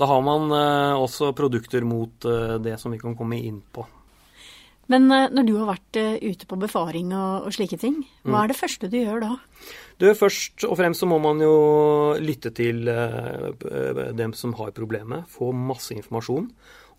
Da 0.00 0.06
har 0.08 0.22
man 0.24 0.48
også 0.50 1.32
produkter 1.36 1.84
mot 1.84 2.24
det 2.64 2.76
som 2.80 2.92
vi 2.94 2.98
kan 3.02 3.12
komme 3.18 3.36
inn 3.36 3.58
på. 3.74 3.82
Men 4.90 5.06
eh, 5.14 5.28
når 5.30 5.46
du 5.46 5.52
har 5.60 5.68
vært 5.70 5.98
eh, 6.00 6.18
ute 6.32 6.48
på 6.50 6.58
befaring 6.60 7.12
og, 7.14 7.46
og 7.46 7.54
slike 7.54 7.78
ting, 7.80 8.00
hva 8.26 8.44
er 8.44 8.52
det 8.52 8.58
første 8.58 8.90
du 8.90 8.98
gjør 8.98 9.22
da? 9.22 9.32
Du, 10.00 10.08
Først 10.16 10.64
og 10.66 10.78
fremst 10.80 11.02
så 11.02 11.08
må 11.08 11.20
man 11.22 11.42
jo 11.44 11.54
lytte 12.18 12.52
til 12.56 12.88
eh, 12.90 13.50
dem 14.18 14.34
som 14.36 14.56
har 14.58 14.74
problemet, 14.76 15.28
få 15.30 15.52
masse 15.54 15.94
informasjon. 15.94 16.48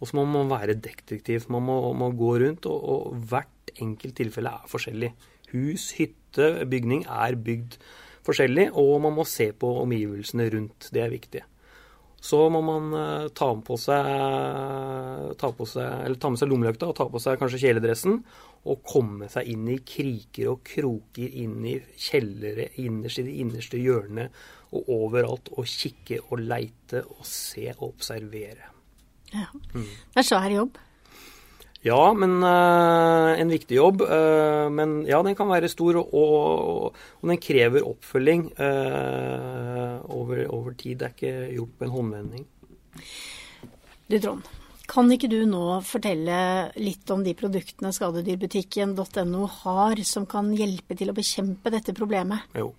Og 0.02 0.10
så 0.10 0.18
må 0.18 0.26
man 0.26 0.50
være 0.50 0.80
detektiv. 0.82 1.46
Man 1.54 1.68
må, 1.68 1.78
må 1.94 2.10
gå 2.18 2.34
rundt, 2.42 2.66
og, 2.70 2.80
og, 2.94 3.26
hvert 3.30 3.74
enkelt 3.82 4.16
tilfelle 4.18 4.54
er 4.56 4.72
forskjellig. 4.72 5.12
Hus, 5.52 5.92
hytte, 6.00 6.66
bygning 6.70 7.06
er 7.06 7.38
bygd 7.38 7.78
forskjellig, 8.26 8.72
og 8.78 8.96
man 9.04 9.14
må 9.18 9.28
se 9.30 9.52
på 9.54 9.70
omgivelsene 9.84 10.48
rundt. 10.56 10.90
Det 10.94 11.04
er 11.04 11.14
viktig. 11.14 11.44
Så 12.22 12.38
må 12.54 12.62
man 12.62 12.92
uh, 12.94 13.28
ta, 13.34 13.48
på 13.66 13.78
seg, 13.82 14.08
ta, 15.42 15.50
på 15.58 15.66
seg, 15.66 16.18
ta 16.22 16.30
med 16.30 16.42
seg 16.42 16.52
lommelykta 16.52 16.92
og 16.92 16.98
ta 17.00 17.08
på 17.10 17.22
seg 17.22 17.40
kanskje 17.42 17.64
kjeledressen. 17.64 18.20
Og 18.70 18.84
komme 18.86 19.30
seg 19.34 19.50
inn 19.50 19.66
i 19.74 19.80
kriker 19.82 20.52
og 20.52 20.62
kroker, 20.68 21.26
inn 21.42 21.66
i 21.66 21.80
kjellere, 21.98 22.70
innerst 22.84 23.24
i 23.24 23.26
det 23.26 23.34
innerste 23.42 23.82
hjørnet 23.82 24.38
og 24.78 24.94
overalt. 25.00 25.50
Og 25.58 25.66
kikke 25.66 26.22
og 26.28 26.46
leite 26.46 27.02
og 27.08 27.26
se 27.26 27.66
og 27.74 27.88
observere. 27.90 28.70
Ja. 29.34 29.50
Mm. 29.74 29.90
Det 30.14 30.22
er 30.22 30.28
svær 30.28 30.54
jobb. 30.54 30.78
Ja, 31.82 32.14
men 32.14 32.44
uh, 32.46 33.34
en 33.42 33.50
viktig 33.50 33.80
jobb. 33.80 34.04
Uh, 34.06 34.70
men 34.70 35.02
ja, 35.10 35.22
den 35.26 35.36
kan 35.38 35.50
være 35.50 35.70
stor, 35.72 35.98
og, 35.98 36.14
og, 36.14 36.98
og 37.22 37.32
den 37.32 37.42
krever 37.42 37.86
oppfølging 37.90 38.52
uh, 38.60 39.98
over, 40.14 40.46
over, 40.54 40.76
tid. 40.78 41.00
Det 41.02 41.08
er 41.08 41.16
ikke 41.16 41.54
gjort 41.58 41.78
på 41.80 41.88
en 41.88 41.94
håndvending. 41.96 42.44
Du 44.12 44.18
Trond, 44.22 44.46
kan 44.92 45.10
ikke 45.16 45.30
du 45.32 45.40
nå 45.50 45.80
fortelle 45.88 46.36
litt 46.78 47.10
om 47.16 47.24
de 47.26 47.34
produktene 47.40 47.94
skadedyrbutikken.no 47.96 49.48
har 49.64 50.04
som 50.06 50.28
kan 50.30 50.52
hjelpe 50.54 51.00
til 51.00 51.10
å 51.10 51.16
bekjempe 51.18 51.74
dette 51.74 51.96
problemet? 51.98 52.46
Jo. 52.60 52.76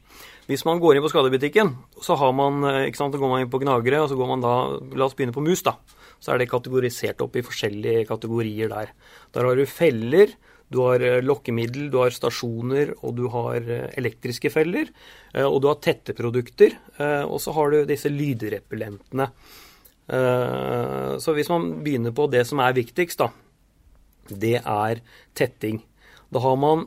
Hvis 0.46 0.62
man 0.68 0.78
går 0.82 0.98
inn 0.98 1.02
på 1.02 1.10
skadebutikken, 1.10 1.74
så 2.02 2.14
har 2.20 2.30
man, 2.36 2.62
sant, 2.94 3.16
så 3.16 3.18
går 3.18 3.34
man 3.34 3.42
inn 3.42 3.50
på 3.50 3.62
gnagere, 3.62 4.04
og 4.04 4.12
så 4.12 4.18
går 4.18 4.30
man 4.30 4.42
da 4.44 4.54
La 4.98 5.08
oss 5.08 5.18
begynne 5.18 5.34
på 5.34 5.42
mus, 5.42 5.64
da 5.66 5.74
så 6.22 6.32
er 6.32 6.42
det 6.42 6.50
kategorisert 6.52 7.22
opp 7.24 7.36
i 7.36 7.44
forskjellige 7.44 8.06
kategorier 8.06 8.70
der. 8.70 8.92
Der 9.34 9.48
har 9.48 9.58
du 9.58 9.66
feller, 9.66 10.30
du 10.72 10.80
har 10.86 11.02
eh, 11.04 11.20
lokkemiddel, 11.24 11.90
du 11.92 11.98
har 12.00 12.14
stasjoner, 12.14 12.94
og 13.02 13.16
du 13.18 13.26
har 13.32 13.58
eh, 13.60 13.90
elektriske 14.00 14.52
feller. 14.54 14.88
Eh, 15.34 15.44
og 15.44 15.60
du 15.62 15.68
har 15.68 15.82
tette 15.84 16.16
produkter, 16.16 16.78
og 17.26 17.38
så 17.42 17.54
har 17.56 17.72
du 17.72 17.82
disse 17.88 18.10
lydrepellentene. 18.12 19.28
Så 21.22 21.32
hvis 21.32 21.48
man 21.48 21.68
begynner 21.84 22.12
på 22.12 22.26
det 22.28 22.42
som 22.44 22.60
er 22.60 22.74
viktigst, 22.76 23.22
da, 23.22 23.28
det 24.28 24.58
er 24.58 25.00
tetting. 25.38 25.78
Da 26.34 26.42
har 26.42 26.58
man 26.60 26.82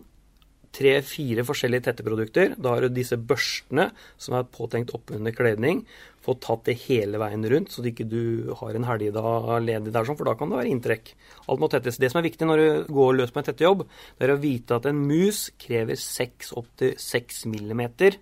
tre-fire 0.75 1.45
forskjellige 1.47 1.87
tetteprodukter. 1.87 2.53
Da 2.59 2.75
har 2.75 2.83
du 2.85 2.93
disse 2.93 3.17
børstene 3.17 3.87
som 4.21 4.35
er 4.37 4.49
påtenkt 4.51 4.93
oppunder 4.97 5.33
kledning 5.35 5.85
få 6.25 6.35
tatt 6.41 6.65
det 6.67 6.77
hele 6.87 7.19
veien 7.21 7.45
rundt, 7.51 7.71
så 7.73 7.83
ikke 7.85 8.07
du 8.09 8.53
har 8.59 8.75
en 8.75 8.87
helgedag 8.87 9.49
ledig 9.61 9.93
der, 9.93 10.07
sånn, 10.07 10.17
for 10.17 10.29
da 10.29 10.35
kan 10.39 10.49
det 10.51 10.59
være 10.59 10.71
inntrekk. 10.73 11.11
Alt 11.51 11.61
må 11.61 11.69
tettes. 11.71 11.99
Det 12.01 12.09
som 12.11 12.21
er 12.21 12.27
viktig 12.27 12.47
når 12.49 12.61
du 12.61 12.93
går 12.97 13.19
løs 13.19 13.33
på 13.33 13.41
en 13.41 13.47
tettejobb, 13.49 13.85
det 14.17 14.27
er 14.27 14.33
å 14.33 14.41
vite 14.41 14.79
at 14.79 14.87
en 14.89 15.03
mus 15.05 15.47
krever 15.61 15.99
6 16.01 16.55
opptil 16.57 16.95
6 17.01 17.45
millimeter 17.51 18.17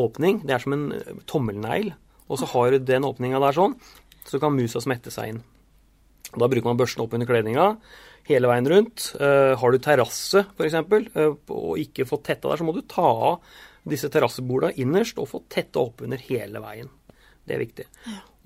åpning. 0.00 0.42
Det 0.44 0.56
er 0.56 0.64
som 0.64 0.76
en 0.76 0.90
tommelnegl. 1.30 1.94
Og 2.30 2.38
så 2.38 2.48
har 2.52 2.70
du 2.70 2.84
den 2.86 3.08
åpninga 3.08 3.40
der 3.42 3.56
sånn, 3.56 3.74
så 4.28 4.38
kan 4.42 4.54
musa 4.54 4.82
smette 4.82 5.10
seg 5.14 5.32
inn. 5.32 5.42
Da 6.30 6.46
bruker 6.46 6.68
man 6.68 6.78
børsten 6.78 7.02
opp 7.02 7.16
under 7.16 7.26
kledninga 7.26 7.72
hele 8.28 8.50
veien 8.50 8.68
rundt. 8.70 9.08
Uh, 9.18 9.56
har 9.58 9.72
du 9.72 9.80
terrasse 9.82 10.44
f.eks. 10.54 10.76
Uh, 11.16 11.34
og 11.50 11.80
ikke 11.82 12.06
fått 12.06 12.28
tetta 12.28 12.50
der, 12.50 12.60
så 12.60 12.66
må 12.68 12.76
du 12.76 12.84
ta 12.86 13.08
av 13.08 13.56
disse 13.88 14.10
terrassebordene 14.12 14.76
innerst 14.82 15.20
og 15.20 15.30
få 15.30 15.44
tetta 15.48 15.82
opp 15.82 16.02
under 16.04 16.20
hele 16.28 16.62
veien. 16.62 16.90
Det 17.46 17.56
er 17.56 17.62
viktig. 17.64 17.86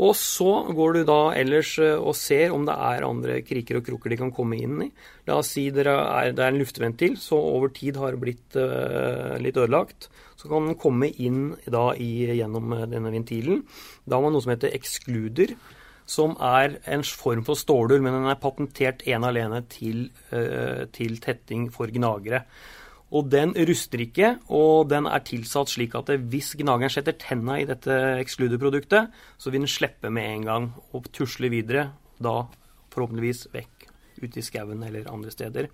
Og 0.03 0.15
så 0.19 0.51
går 0.75 0.97
du 0.97 1.01
da 1.07 1.19
ellers 1.39 1.77
eh, 1.83 1.95
og 1.95 2.17
ser 2.19 2.55
om 2.55 2.65
det 2.67 2.75
er 2.75 3.07
andre 3.07 3.37
kriker 3.47 3.79
og 3.79 3.87
krukker 3.87 4.11
de 4.11 4.19
kan 4.19 4.33
komme 4.35 4.59
inn 4.59 4.81
i. 4.87 4.89
La 5.29 5.39
oss 5.39 5.53
si 5.55 5.69
det 5.75 5.85
er, 5.87 6.33
det 6.35 6.43
er 6.43 6.51
en 6.51 6.59
luftventil 6.59 7.19
så 7.21 7.39
over 7.39 7.71
tid 7.75 7.99
har 8.01 8.15
det 8.15 8.23
blitt 8.23 8.59
uh, 8.59 9.37
litt 9.43 9.59
ødelagt. 9.61 10.09
Så 10.41 10.51
kan 10.51 10.67
den 10.67 10.79
komme 10.81 11.11
inn 11.13 11.55
da 11.71 11.93
i, 11.95 12.27
gjennom 12.41 12.75
eh, 12.75 12.89
denne 12.91 13.13
ventilen. 13.15 13.63
Da 14.05 14.19
har 14.19 14.27
man 14.27 14.35
noe 14.35 14.45
som 14.45 14.55
heter 14.55 14.75
ekskluder. 14.75 15.55
Som 16.11 16.35
er 16.43 16.75
en 16.93 17.01
form 17.07 17.47
for 17.47 17.57
stålull, 17.57 18.03
men 18.05 18.13
den 18.13 18.27
er 18.29 18.37
patentert 18.37 19.07
ene 19.09 19.31
alene 19.31 19.63
til, 19.73 20.09
uh, 20.35 20.85
til 20.93 21.17
tetting 21.23 21.71
for 21.73 21.89
gnagere. 21.89 22.43
Og 23.15 23.29
den 23.31 23.53
ruster 23.69 24.03
ikke, 24.03 24.33
og 24.51 24.89
den 24.91 25.07
er 25.07 25.23
tilsatt 25.27 25.71
slik 25.71 25.95
at 25.99 26.11
hvis 26.33 26.55
gnageren 26.59 26.91
setter 26.91 27.15
tenna 27.21 27.61
i 27.61 27.69
dette 27.69 27.95
ekskluderproduktet, 28.19 29.13
så 29.39 29.53
vil 29.53 29.63
den 29.63 29.71
slippe 29.71 30.11
med 30.11 30.31
en 30.33 30.49
gang 30.49 30.67
og 30.97 31.07
tusle 31.15 31.53
videre, 31.53 31.93
da 32.19 32.41
forhåpentligvis 32.95 33.47
vekk 33.55 33.87
ute 34.23 34.41
i 34.41 34.45
skauen 34.47 34.83
eller 34.87 35.07
andre 35.11 35.31
steder. 35.35 35.71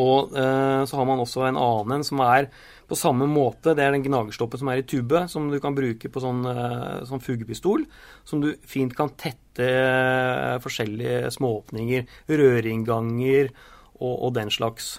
Og 0.00 0.32
eh, 0.36 0.82
så 0.88 0.96
har 0.96 1.08
man 1.08 1.20
også 1.20 1.44
en 1.46 1.58
annen 1.60 2.04
som 2.06 2.22
er 2.24 2.48
på 2.88 2.96
samme 2.96 3.26
måte. 3.28 3.74
Det 3.76 3.84
er 3.84 3.92
den 3.92 4.04
gnagerstoppen 4.06 4.60
som 4.62 4.70
er 4.72 4.80
i 4.80 4.86
tube, 4.88 5.26
som 5.28 5.50
du 5.52 5.58
kan 5.60 5.76
bruke 5.76 6.08
på 6.12 6.22
sånn, 6.22 6.40
eh, 6.48 7.02
sånn 7.08 7.22
fugepistol. 7.24 7.84
Som 8.28 8.40
du 8.44 8.52
fint 8.68 8.96
kan 8.96 9.12
tette 9.20 9.68
eh, 9.68 10.56
forskjellige 10.64 11.32
smååpninger, 11.36 12.08
rørinnganger 12.32 13.52
og, 14.00 14.14
og 14.14 14.32
den 14.40 14.52
slags. 14.52 14.94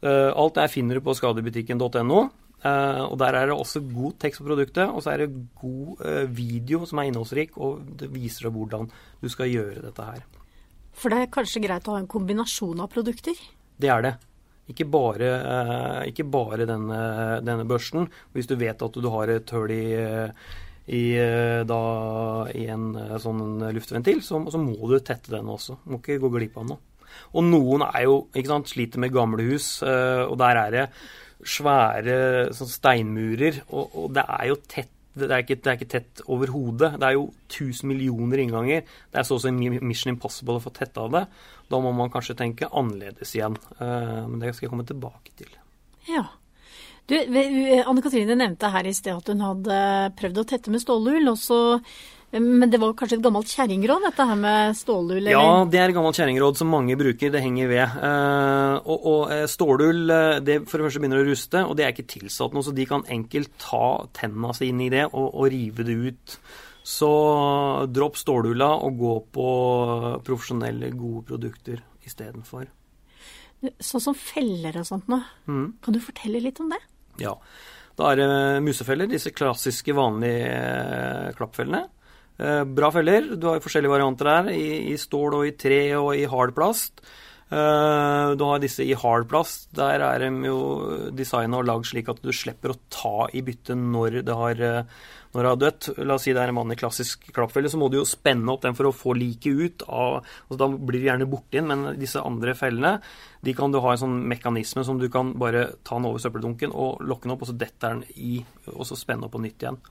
Eh, 0.00 0.30
alt 0.32 0.56
det 0.56 0.70
finner 0.72 0.96
du 0.96 1.04
på 1.04 1.14
skadebutikken.no. 1.16 2.20
Eh, 2.60 3.02
og 3.04 3.18
Der 3.20 3.36
er 3.36 3.48
det 3.48 3.56
også 3.56 3.82
god 3.84 4.18
tekst 4.20 4.40
på 4.40 4.48
produktet, 4.48 4.88
og 4.88 5.02
så 5.02 5.12
er 5.12 5.24
det 5.24 5.46
god 5.60 6.00
eh, 6.04 6.26
video 6.28 6.84
som 6.86 7.00
er 7.00 7.10
innholdsrik, 7.10 7.56
og 7.56 7.84
det 8.00 8.10
viser 8.12 8.48
deg 8.48 8.56
hvordan 8.56 8.90
du 9.20 9.28
skal 9.28 9.52
gjøre 9.52 9.84
dette 9.84 10.08
her. 10.08 10.24
For 10.92 11.12
det 11.12 11.20
er 11.20 11.32
kanskje 11.32 11.62
greit 11.64 11.88
å 11.88 11.96
ha 11.96 12.00
en 12.02 12.10
kombinasjon 12.10 12.80
av 12.80 12.90
produkter? 12.92 13.36
Det 13.80 13.88
er 13.88 14.04
det. 14.04 14.16
Ikke 14.70 14.86
bare, 14.86 15.28
ikke 16.06 16.22
bare 16.30 16.66
denne, 16.68 16.98
denne, 17.42 17.64
børsten. 17.66 18.04
Hvis 18.36 18.46
du 18.46 18.54
vet 18.54 18.82
at 18.84 18.98
du 19.02 19.08
har 19.10 19.32
et 19.32 19.50
hull 19.50 19.72
i, 19.74 19.96
i, 20.94 21.00
da, 21.66 21.80
i 22.54 22.68
en 22.70 22.92
sånn 23.18 23.64
luftventil, 23.74 24.20
så, 24.22 24.38
så, 24.46 24.60
må 24.62 24.76
du 24.92 25.00
tette 25.02 25.32
den 25.34 25.50
også. 25.50 25.80
Du 25.82 25.96
må 25.96 25.98
ikke 25.98 26.20
gå 26.22 26.30
glipp 26.36 26.60
av 26.60 26.68
noe. 26.70 26.89
Og 27.34 27.46
noen 27.46 27.84
er 27.86 28.06
jo, 28.06 28.22
ikke 28.34 28.52
sant, 28.52 28.70
sliter 28.70 29.02
med 29.02 29.14
gamlehus, 29.14 29.80
eh, 29.86 30.22
og 30.26 30.38
der 30.40 30.62
er 30.64 30.76
det 30.76 30.86
svære 31.40 32.16
sånn 32.56 32.68
steinmurer, 32.68 33.62
og, 33.70 33.94
og, 33.94 34.08
det 34.16 34.26
er 34.28 34.48
jo 34.50 34.58
tett 34.68 34.96
det 35.10 35.26
er, 35.26 35.40
ikke, 35.42 35.56
det 35.58 35.66
er 35.66 35.76
ikke 35.76 35.90
tett 35.90 36.20
overhodet. 36.30 36.92
Det 37.02 37.06
er 37.08 37.16
jo 37.16 37.24
1000 37.50 37.88
millioner 37.90 38.44
innganger. 38.44 38.84
Det 39.10 39.18
er 39.18 39.24
så 39.26 39.40
å 39.40 39.42
si 39.42 39.50
Mission 39.50 40.12
Impossible 40.12 40.60
å 40.60 40.62
få 40.62 40.70
tetta 40.72 41.08
det. 41.10 41.24
Da 41.66 41.80
må 41.82 41.90
man 41.98 42.12
kanskje 42.14 42.36
tenke 42.38 42.68
annerledes 42.70 43.34
igjen. 43.34 43.58
Eh, 43.82 44.20
men 44.30 44.38
det 44.38 44.54
skal 44.54 44.68
jeg 44.68 44.72
komme 44.72 44.86
tilbake 44.86 45.34
til. 45.34 45.50
Ja. 46.08 46.28
Anne 47.10 48.04
Katrine 48.06 48.38
nevnte 48.38 48.70
her 48.70 48.86
i 48.86 48.94
sted 48.94 49.18
at 49.18 49.32
hun 49.32 49.42
hadde 49.42 49.76
prøvd 50.20 50.40
å 50.44 50.46
tette 50.54 50.70
med 50.70 50.82
stålull. 50.82 51.26
og 51.32 51.38
så 51.42 51.60
men 52.30 52.70
det 52.70 52.78
var 52.78 52.92
kanskje 52.94 53.16
et 53.18 53.24
gammelt 53.24 53.50
kjerringråd, 53.50 54.04
dette 54.06 54.24
her 54.28 54.36
med 54.38 54.76
stålull? 54.78 55.26
Ja, 55.32 55.64
det 55.66 55.80
er 55.80 55.90
et 55.90 55.96
gammelt 55.96 56.18
kjerringråd 56.20 56.60
som 56.60 56.70
mange 56.70 56.94
bruker. 56.98 57.32
Det 57.34 57.42
henger 57.42 57.70
ved. 57.72 57.96
Uh, 57.98 58.76
og, 58.84 59.06
og 59.10 59.32
eh, 59.34 59.46
stålull 59.50 60.14
eh, 60.14 60.38
det 60.46 60.60
for 60.70 60.78
det 60.78 60.86
første 60.86 61.02
begynner 61.02 61.24
å 61.24 61.26
ruste, 61.26 61.64
og 61.66 61.74
det 61.78 61.86
er 61.86 61.94
ikke 61.94 62.06
tilsatt 62.14 62.54
noe, 62.54 62.62
så 62.62 62.74
de 62.76 62.86
kan 62.86 63.02
enkelt 63.10 63.56
ta 63.58 63.84
tenna 64.14 64.54
si 64.54 64.70
inn 64.70 64.84
i 64.86 64.90
det 64.94 65.08
og, 65.08 65.26
og 65.26 65.50
rive 65.50 65.86
det 65.88 65.98
ut. 66.06 66.38
Så 66.86 67.10
dropp 67.90 68.22
stålulla 68.22 68.70
og 68.86 69.02
gå 69.02 69.16
på 69.34 69.50
profesjonelle, 70.26 70.94
gode 70.94 71.26
produkter 71.34 71.82
istedenfor. 72.06 72.70
Sånn 73.82 74.06
som 74.06 74.16
feller 74.16 74.78
og 74.80 74.86
sånt 74.88 75.10
nå. 75.10 75.18
Mm. 75.50 75.66
Kan 75.82 75.98
du 75.98 76.00
fortelle 76.02 76.40
litt 76.46 76.62
om 76.62 76.70
det? 76.72 76.80
Ja. 77.20 77.34
Da 77.98 78.14
er 78.14 78.22
det 78.22 78.28
musefeller, 78.64 79.10
disse 79.10 79.34
klassiske, 79.34 79.92
vanlige 79.98 81.34
klappfellene. 81.36 81.88
Eh, 82.40 82.62
bra 82.64 82.88
feller. 82.94 83.34
Du 83.36 83.50
har 83.50 83.60
forskjellige 83.60 83.92
varianter 83.92 84.30
der, 84.30 84.54
i, 84.56 84.94
i 84.94 84.96
stål 85.00 85.42
og 85.42 85.48
i 85.48 85.56
tre 85.60 85.82
og 85.98 86.14
i 86.16 86.24
hard 86.30 86.54
plast. 86.56 87.04
Uh, 87.50 88.36
du 88.38 88.44
har 88.46 88.60
disse 88.62 88.84
i 88.86 88.94
hard 88.94 89.26
plast. 89.28 89.66
Der 89.74 90.00
er 90.06 90.22
de 90.22 90.46
jo 90.46 90.60
designa 91.18 91.58
og 91.58 91.66
lagd 91.66 91.88
slik 91.90 92.08
at 92.12 92.20
du 92.22 92.30
slipper 92.30 92.70
å 92.70 92.78
ta 92.94 93.26
i 93.34 93.42
byttet 93.42 93.74
når 93.74 94.20
det 94.22 94.36
har, 94.38 94.62
eh, 94.62 95.08
når 95.34 95.42
det 95.42 95.50
har 95.50 95.58
dødt. 95.64 95.88
La 95.98 96.14
oss 96.14 96.28
si 96.28 96.32
det 96.36 96.44
er 96.44 96.54
en 96.54 96.60
mann 96.60 96.70
i 96.70 96.78
klassisk 96.78 97.26
klappfelle, 97.34 97.68
så 97.68 97.82
må 97.82 97.90
du 97.90 97.98
jo 97.98 98.06
spenne 98.06 98.54
opp 98.54 98.62
den 98.62 98.78
for 98.78 98.86
å 98.86 98.94
få 98.94 99.16
liket 99.18 99.66
ut. 99.66 99.86
Av, 99.90 100.22
altså 100.46 100.60
da 100.62 100.70
blir 100.70 101.02
du 101.02 101.10
gjerne 101.10 101.28
borti 101.34 101.58
den, 101.58 101.68
men 101.72 101.98
disse 101.98 102.22
andre 102.22 102.54
fellene 102.54 102.96
de 103.42 103.56
kan 103.58 103.74
du 103.74 103.82
ha 103.82 103.96
en 103.96 104.04
sånn 104.06 104.18
mekanisme 104.30 104.86
som 104.86 105.02
du 105.02 105.08
kan 105.10 105.34
bare 105.34 105.72
ta 105.82 105.98
den 105.98 106.06
over 106.06 106.22
søppeldunken 106.22 106.70
og 106.70 107.02
lokke 107.02 107.26
den 107.26 107.34
opp, 107.34 107.42
og 107.42 107.50
så 107.50 107.58
detter 107.58 107.98
den 107.98 108.06
i, 108.14 108.44
og 108.70 108.86
så 108.86 108.94
spenne 108.94 109.26
opp 109.26 109.34
på 109.34 109.42
nytt 109.42 109.66
igjen. 109.66 109.82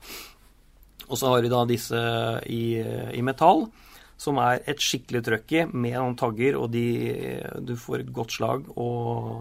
Og 1.10 1.18
så 1.18 1.30
har 1.32 1.42
vi 1.42 1.50
da 1.50 1.64
disse 1.66 2.00
i, 2.46 2.78
i 3.18 3.22
metall, 3.26 3.66
som 4.20 4.38
er 4.42 4.60
et 4.68 4.82
skikkelig 4.84 5.24
trøkk 5.26 5.56
i, 5.56 5.64
med 5.72 5.96
noen 5.96 6.14
tagger, 6.18 6.58
og 6.60 6.70
de, 6.74 6.84
du 7.66 7.74
får 7.80 8.04
et 8.04 8.12
godt 8.14 8.36
slag, 8.36 8.68
og, 8.78 9.40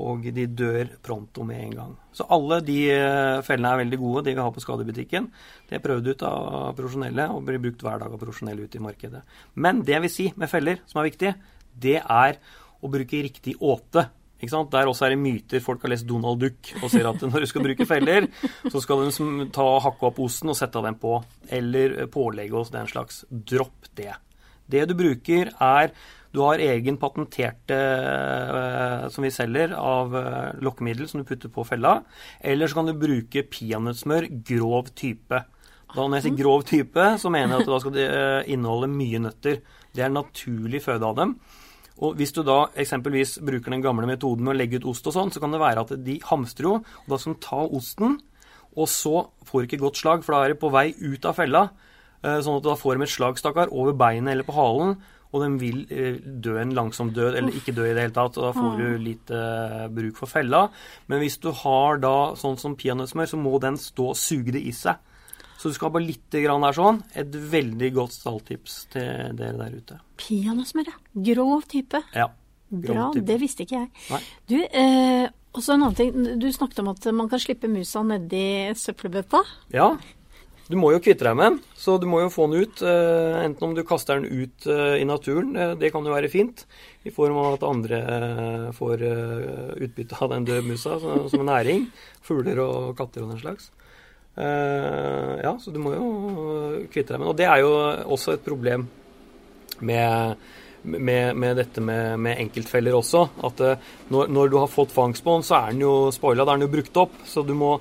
og 0.00 0.28
de 0.32 0.46
dør 0.46 0.92
pronto 1.02 1.44
med 1.46 1.64
en 1.64 1.74
gang. 1.80 1.96
Så 2.14 2.28
alle 2.30 2.60
de 2.64 2.78
eh, 2.94 3.40
fellene 3.46 3.74
er 3.74 3.82
veldig 3.82 3.98
gode, 4.00 4.24
de 4.28 4.36
vi 4.36 4.44
har 4.44 4.54
på 4.54 4.62
skadebutikken. 4.62 5.26
Det 5.68 5.76
er 5.76 5.84
prøvd 5.84 6.12
ut 6.12 6.24
av 6.28 6.70
profesjonelle 6.78 7.26
og 7.34 7.42
blir 7.48 7.62
brukt 7.62 7.82
hver 7.84 8.00
dag 8.04 8.14
av 8.14 8.22
profesjonelle 8.22 8.68
ute 8.68 8.78
i 8.78 8.84
markedet. 8.86 9.24
Men 9.58 9.82
det 9.82 9.96
jeg 9.96 10.06
vil 10.06 10.14
si 10.14 10.30
med 10.38 10.52
feller, 10.52 10.80
som 10.90 11.02
er 11.02 11.10
viktig, 11.10 11.34
det 11.82 11.98
er 12.00 12.40
å 12.80 12.90
bruke 12.90 13.24
riktig 13.26 13.58
åte. 13.60 14.06
Der 14.40 14.88
også 14.88 15.06
er 15.06 15.14
det 15.14 15.20
myter. 15.20 15.60
Folk 15.60 15.82
har 15.84 15.92
lest 15.92 16.08
Donald 16.08 16.40
Duck 16.40 16.72
og 16.80 16.88
ser 16.92 17.08
at 17.10 17.20
når 17.20 17.44
du 17.44 17.46
skal 17.50 17.64
bruke 17.66 17.86
feller, 17.86 18.28
så 18.70 18.80
skal 18.80 19.04
du 19.04 19.44
ta 19.52 19.66
hakke 19.84 20.08
opp 20.08 20.22
osten 20.24 20.52
og 20.52 20.56
sette 20.56 20.80
den 20.84 20.96
på. 21.00 21.18
Eller 21.48 22.06
pålegge 22.12 22.56
oss 22.56 22.72
den 22.72 22.88
slags. 22.88 23.24
Dropp 23.28 23.92
det. 23.98 24.14
Det 24.70 24.86
du 24.88 24.94
bruker, 24.94 25.50
er 25.60 25.92
du 26.30 26.44
har 26.44 26.62
egen 26.62 26.94
patenterte 27.00 27.76
uh, 27.76 29.08
som 29.10 29.24
vi 29.26 29.32
selger 29.34 29.72
av 29.74 30.12
uh, 30.14 30.50
lokkemiddel 30.62 31.08
som 31.10 31.22
du 31.22 31.26
putter 31.26 31.50
på 31.50 31.64
fella. 31.66 31.96
Eller 32.38 32.70
så 32.70 32.78
kan 32.78 32.90
du 32.90 32.94
bruke 32.98 33.42
peanøttsmør 33.50 34.28
grov 34.46 34.92
type. 34.94 35.42
Da 35.90 36.04
Når 36.04 36.20
jeg 36.20 36.28
sier 36.28 36.38
grov 36.38 36.62
type, 36.70 37.06
så 37.18 37.32
mener 37.34 37.56
jeg 37.56 37.64
at 37.64 37.72
da 37.72 37.80
skal 37.82 37.96
det 37.96 38.10
inneholde 38.54 38.92
mye 38.92 39.24
nøtter. 39.26 39.58
Det 39.90 40.04
er 40.06 40.14
naturlig 40.14 40.84
føde 40.84 41.08
av 41.08 41.18
dem. 41.18 41.34
Og 42.00 42.16
Hvis 42.16 42.32
du 42.32 42.42
da 42.42 42.70
eksempelvis 42.80 43.38
bruker 43.44 43.74
den 43.74 43.84
gamle 43.84 44.08
metoden 44.08 44.44
med 44.46 44.54
å 44.54 44.58
legge 44.58 44.80
ut 44.80 44.88
ost 44.88 45.06
og 45.06 45.16
sånn, 45.16 45.32
så 45.32 45.40
kan 45.42 45.52
det 45.52 45.60
være 45.60 45.84
at 45.84 45.94
de 46.04 46.16
hamstrer 46.24 46.68
jo. 46.68 46.74
og 46.80 47.08
Da 47.12 47.18
skal 47.20 47.36
de 47.36 47.44
ta 47.44 47.60
osten, 47.66 48.18
og 48.76 48.88
så 48.88 49.28
får 49.44 49.60
de 49.60 49.68
ikke 49.68 49.84
godt 49.84 50.00
slag, 50.00 50.24
for 50.24 50.32
da 50.32 50.44
er 50.44 50.54
de 50.54 50.60
på 50.62 50.72
vei 50.72 50.90
ut 50.96 51.26
av 51.28 51.36
fella. 51.36 51.64
Sånn 52.22 52.60
at 52.60 52.64
da 52.64 52.76
får 52.78 52.96
de 52.96 53.04
et 53.04 53.12
slag, 53.12 53.40
stakkar, 53.40 53.72
over 53.72 53.96
beinet 53.96 54.32
eller 54.32 54.46
på 54.48 54.56
halen 54.56 54.96
og 55.30 55.44
de 55.44 55.50
vil 55.60 55.82
eh, 55.94 56.18
dø 56.18 56.56
en 56.58 56.72
langsom 56.74 57.12
død, 57.14 57.36
eller 57.38 57.54
ikke 57.54 57.74
dø 57.74 57.84
i 57.86 57.92
det 57.94 58.06
hele 58.06 58.16
tatt. 58.16 58.38
og 58.38 58.48
Da 58.48 58.52
får 58.56 58.80
du 58.80 58.86
litt 59.04 59.30
uh, 59.30 59.86
bruk 59.94 60.18
for 60.18 60.30
fella. 60.30 60.64
Men 61.06 61.22
hvis 61.22 61.38
du 61.42 61.52
har 61.54 62.00
da 62.02 62.32
sånn 62.38 62.58
som 62.58 62.74
peanøttsmør, 62.78 63.30
så 63.30 63.38
må 63.38 63.60
den 63.62 63.78
stå 63.78 64.10
og 64.10 64.18
suge 64.18 64.56
det 64.56 64.64
i 64.66 64.74
seg. 64.74 64.98
Så 65.60 65.68
du 65.68 65.76
skal 65.76 65.90
ha 65.90 65.96
bare 65.98 66.08
litt 66.08 66.32
grann 66.40 66.62
der 66.64 66.76
sånn. 66.76 67.02
Et 67.20 67.34
veldig 67.52 67.90
godt 67.92 68.14
stalltips 68.16 68.76
til 68.94 69.34
dere 69.36 69.58
der 69.58 69.74
ute. 69.76 69.98
Peanøttsmør, 70.20 70.88
ja. 70.88 71.24
Grov 71.26 71.66
type. 71.68 72.00
Ja. 72.16 72.30
Grov 72.70 72.86
Bra, 72.86 73.08
type. 73.12 73.26
det 73.28 73.36
visste 73.42 73.66
ikke 73.66 73.82
jeg. 73.82 73.90
Nei. 74.08 74.20
Du, 74.48 74.56
eh, 74.56 75.26
også 75.52 75.74
en 75.74 75.84
annen 75.84 75.98
ting. 75.98 76.14
Du 76.40 76.46
snakket 76.54 76.80
om 76.80 76.88
at 76.94 77.04
man 77.12 77.28
kan 77.28 77.42
slippe 77.42 77.68
musa 77.68 78.00
nedi 78.06 78.72
søppelbøtta. 78.72 79.42
Ja. 79.74 79.90
Du 80.70 80.78
må 80.78 80.92
jo 80.94 81.00
kvitte 81.02 81.26
deg 81.26 81.34
med 81.34 81.48
den, 81.48 81.58
så 81.76 81.96
du 82.00 82.06
må 82.08 82.22
jo 82.22 82.30
få 82.32 82.46
den 82.48 82.64
ut. 82.64 82.80
Eh, 82.80 83.40
enten 83.42 83.66
om 83.66 83.74
du 83.76 83.82
kaster 83.84 84.16
den 84.16 84.30
ut 84.30 84.68
eh, 84.70 85.00
i 85.02 85.04
naturen, 85.04 85.50
uh, 85.58 85.74
det 85.74 85.90
kan 85.92 86.06
jo 86.06 86.14
være 86.14 86.30
fint, 86.30 86.62
i 87.04 87.10
form 87.12 87.36
av 87.42 87.58
at 87.58 87.66
andre 87.66 88.00
får 88.76 89.04
utbytte 89.82 90.16
av 90.22 90.30
den 90.32 90.46
døde 90.48 90.64
musa 90.64 90.96
så, 91.02 91.18
som 91.28 91.44
næring. 91.44 91.90
Fugler 92.24 92.62
og 92.64 92.96
katter 92.96 93.26
og 93.26 93.34
den 93.34 93.42
slags. 93.42 93.68
Ja, 94.36 95.52
så 95.60 95.72
du 95.74 95.80
må 95.82 95.90
jo 95.92 96.06
kvitte 96.92 97.12
deg 97.12 97.20
med 97.20 97.26
den. 97.26 97.30
Og 97.32 97.36
det 97.36 97.48
er 97.50 97.60
jo 97.64 97.72
også 98.14 98.36
et 98.36 98.44
problem 98.46 98.86
med 99.80 100.36
med, 100.82 101.36
med, 101.36 101.56
dette 101.56 101.82
med, 101.84 102.18
med, 102.20 102.38
enkeltfeller 102.40 102.94
også. 102.96 103.24
At 103.46 103.60
når, 104.08 104.30
når, 104.32 104.50
du 104.50 104.56
har 104.60 104.70
fått 104.70 104.94
fangst 104.94 105.24
så 105.24 105.58
er 105.58 105.74
den 105.74 105.84
jo 105.84 106.10
spoila, 106.14 106.44
da 106.44 106.54
er 106.54 106.60
den 106.60 106.68
jo 106.68 106.74
brukt 106.74 107.00
opp. 107.02 107.18
Så 107.28 107.44
du 107.46 107.52
må 107.58 107.74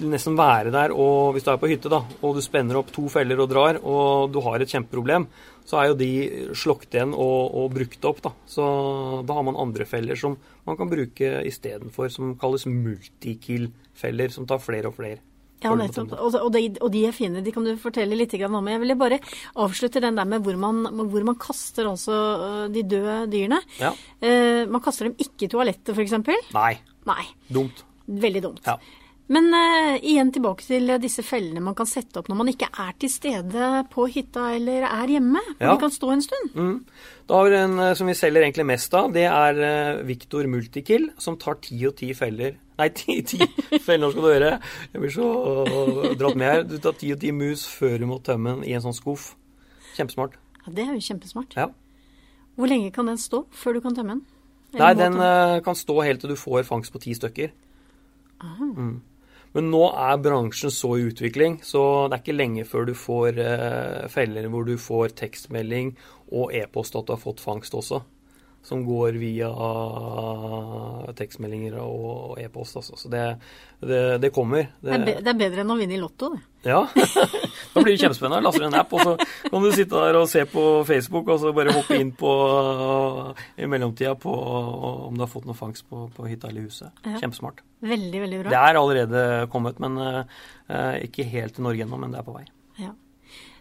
nesten 0.00 0.36
være 0.38 0.72
der, 0.74 0.94
og 0.94 1.34
hvis 1.34 1.46
du 1.46 1.52
er 1.52 1.60
på 1.62 1.70
hytte 1.70 1.90
da, 1.92 2.02
og 2.22 2.36
du 2.36 2.42
spenner 2.44 2.78
opp 2.78 2.92
to 2.94 3.08
feller 3.10 3.40
og 3.42 3.50
drar, 3.50 3.80
og 3.82 4.30
du 4.34 4.40
har 4.46 4.60
et 4.60 4.70
kjempeproblem, 4.70 5.26
så 5.66 5.80
er 5.80 5.90
jo 5.90 5.98
de 5.98 6.10
slokt 6.58 6.94
igjen 6.94 7.14
og, 7.14 7.54
og, 7.54 7.70
brukt 7.74 8.06
opp. 8.10 8.22
da. 8.26 8.34
Så 8.50 8.66
da 9.26 9.38
har 9.38 9.46
man 9.46 9.58
andre 9.60 9.86
feller 9.86 10.18
som 10.18 10.36
man 10.66 10.78
kan 10.78 10.90
bruke 10.90 11.40
istedenfor, 11.46 12.10
som 12.10 12.36
kalles 12.40 12.66
multikill-feller, 12.70 14.34
som 14.34 14.48
tar 14.50 14.62
flere 14.62 14.90
og 14.90 14.98
flere. 14.98 15.20
Ja, 15.60 15.74
nettopp. 15.76 16.14
Og, 16.16 16.48
de, 16.54 16.62
og, 16.80 16.88
de, 16.92 17.02
er 17.08 17.16
fine. 17.16 17.42
De 17.44 17.52
kan 17.54 17.66
du 17.66 17.74
fortelle 17.80 18.16
litt 18.16 18.34
om. 18.46 18.70
Jeg 18.72 18.80
ville 18.82 18.96
bare 18.98 19.20
avslutte 19.60 20.02
den 20.02 20.16
der 20.16 20.28
med 20.28 20.46
hvor 20.46 20.56
man, 20.60 20.86
hvor 21.12 21.26
man 21.26 21.38
kaster 21.40 21.90
altså 21.90 22.14
øh, 22.14 22.64
de 22.72 22.84
døde 22.88 23.18
dyrene. 23.32 23.60
Ja. 23.80 23.92
Eh, 24.20 24.64
man 24.70 24.82
kaster 24.84 25.10
dem 25.10 25.18
ikke 25.18 25.46
i 25.46 25.52
toalettet, 25.52 25.92
f.eks. 25.94 26.16
Nei. 26.56 26.72
Nei. 27.10 27.26
Dumt. 27.52 27.84
Veldig 28.10 28.42
dumt. 28.48 28.64
Ja. 28.66 28.78
Men 29.30 29.46
eh, 29.54 30.00
igjen 30.10 30.32
tilbake 30.34 30.64
til 30.66 30.90
disse 30.98 31.22
fellene 31.22 31.62
man 31.62 31.76
kan 31.78 31.86
sette 31.86 32.18
opp 32.18 32.26
når 32.30 32.38
man 32.40 32.48
ikke 32.50 32.66
er 32.82 32.96
til 32.98 33.12
stede 33.12 33.68
på 33.92 34.08
hytta 34.10 34.48
eller 34.56 34.88
er 34.88 35.12
hjemme. 35.14 35.42
Hvor 35.52 35.68
ja. 35.68 35.74
de 35.76 35.84
kan 35.84 35.94
stå 35.94 36.10
en 36.16 36.24
stund. 36.24 36.56
Mm. 36.56 36.72
Da 37.30 37.38
har 37.38 37.52
vi 37.52 37.60
en 37.60 37.76
uh, 37.78 37.92
som 37.98 38.10
vi 38.10 38.16
selger 38.18 38.42
egentlig 38.42 38.66
mest 38.72 38.96
av. 38.98 39.12
Det 39.14 39.28
er 39.30 39.60
uh, 39.62 40.02
Victor 40.08 40.50
Multikill, 40.50 41.12
som 41.22 41.38
tar 41.38 41.60
ti 41.62 41.78
og 41.86 41.94
ti 42.00 42.10
feller. 42.18 42.58
Nei, 42.80 42.88
ti, 42.96 43.18
ti 43.28 43.38
feller 43.84 44.12
skal 44.12 44.24
du 44.24 44.28
høre. 44.30 44.50
Jeg 44.94 45.02
blir 45.02 45.12
så 45.12 45.28
dratt 46.20 46.38
med 46.40 46.46
her. 46.48 46.62
Du 46.64 46.78
tar 46.80 46.96
ti 46.96 47.12
og 47.12 47.20
ti 47.20 47.32
mus 47.36 47.66
før 47.68 47.98
du 48.00 48.06
må 48.08 48.20
tømme 48.24 48.56
den 48.56 48.66
i 48.68 48.72
en 48.76 48.84
sånn 48.84 48.96
skuff. 48.96 49.34
Kjempesmart. 49.98 50.38
Ja, 50.62 50.72
Det 50.78 50.86
er 50.86 50.94
jo 50.96 51.04
kjempesmart. 51.10 51.56
Ja. 51.58 51.68
Hvor 52.56 52.70
lenge 52.70 52.92
kan 52.94 53.10
den 53.10 53.20
stå 53.20 53.44
før 53.52 53.76
du 53.76 53.82
kan 53.84 53.96
tømme 53.96 54.16
den? 54.16 54.24
Eller 54.72 54.84
Nei, 54.84 54.94
den 54.96 55.62
kan 55.66 55.76
stå 55.76 55.96
helt 56.06 56.22
til 56.22 56.32
du 56.32 56.38
får 56.38 56.64
fangst 56.68 56.92
på 56.94 57.02
ti 57.02 57.14
stykker. 57.18 57.52
Mm. 58.40 59.00
Men 59.56 59.70
nå 59.72 59.82
er 59.98 60.20
bransjen 60.22 60.70
så 60.70 60.92
i 60.96 61.08
utvikling, 61.10 61.58
så 61.66 62.06
det 62.06 62.16
er 62.16 62.22
ikke 62.22 62.36
lenge 62.36 62.64
før 62.68 62.86
du 62.86 62.94
får 62.94 63.40
eh, 63.42 64.06
feller 64.12 64.46
hvor 64.52 64.68
du 64.68 64.76
får 64.78 65.16
tekstmelding 65.18 65.90
og 66.30 66.54
e-post 66.54 66.94
at 66.94 67.08
du 67.08 67.16
har 67.16 67.20
fått 67.20 67.42
fangst 67.42 67.74
også 67.74 67.98
som 68.62 68.82
går 68.84 69.16
via 69.20 69.48
tekstmeldinger 71.16 71.78
og 71.80 72.36
e-post. 72.42 72.76
Altså. 72.76 72.98
Så 73.00 73.08
det, 73.12 73.24
det, 73.80 74.02
det 74.22 74.30
kommer. 74.36 74.68
Det, 74.80 74.98
det, 75.06 75.16
er 75.24 75.38
bedre 75.38 75.64
enn 75.64 75.72
å 75.72 75.78
vinne 75.78 75.96
i 75.96 76.00
Lotto, 76.00 76.34
det. 76.34 76.42
Ja. 76.68 76.82
da 77.72 77.80
blir 77.80 77.94
det 77.94 78.02
kjempespennende. 78.02 78.42
Laster 78.44 78.66
en 78.68 78.76
app, 78.76 78.92
og 78.92 79.02
så 79.06 79.16
kan 79.48 79.64
du 79.64 79.70
sitte 79.72 80.04
der 80.04 80.20
og 80.20 80.28
se 80.30 80.44
på 80.50 80.66
Facebook, 80.88 81.32
og 81.32 81.40
så 81.42 81.54
bare 81.56 81.74
hoppe 81.74 81.96
inn 81.98 82.12
på 82.16 82.34
i 83.56 83.70
mellomtida 83.70 84.14
på 84.20 84.36
om 85.08 85.16
du 85.16 85.24
har 85.24 85.32
fått 85.32 85.48
noe 85.48 85.56
fangst 85.58 85.88
på, 85.88 86.06
på 86.14 86.28
hytta 86.28 86.52
eller 86.52 86.68
huset. 86.68 86.92
Ja. 87.06 87.16
Kjempesmart. 87.24 87.64
Veldig, 87.80 88.24
veldig 88.26 88.44
bra. 88.44 88.52
Det 88.52 88.60
er 88.60 88.80
allerede 88.84 89.26
kommet, 89.52 89.80
men 89.80 89.96
uh, 89.96 90.96
ikke 91.00 91.24
helt 91.32 91.56
til 91.56 91.64
Norge 91.64 91.88
ennå, 91.88 92.00
men 92.00 92.12
det 92.12 92.20
er 92.20 92.28
på 92.28 92.36
vei. 92.36 92.44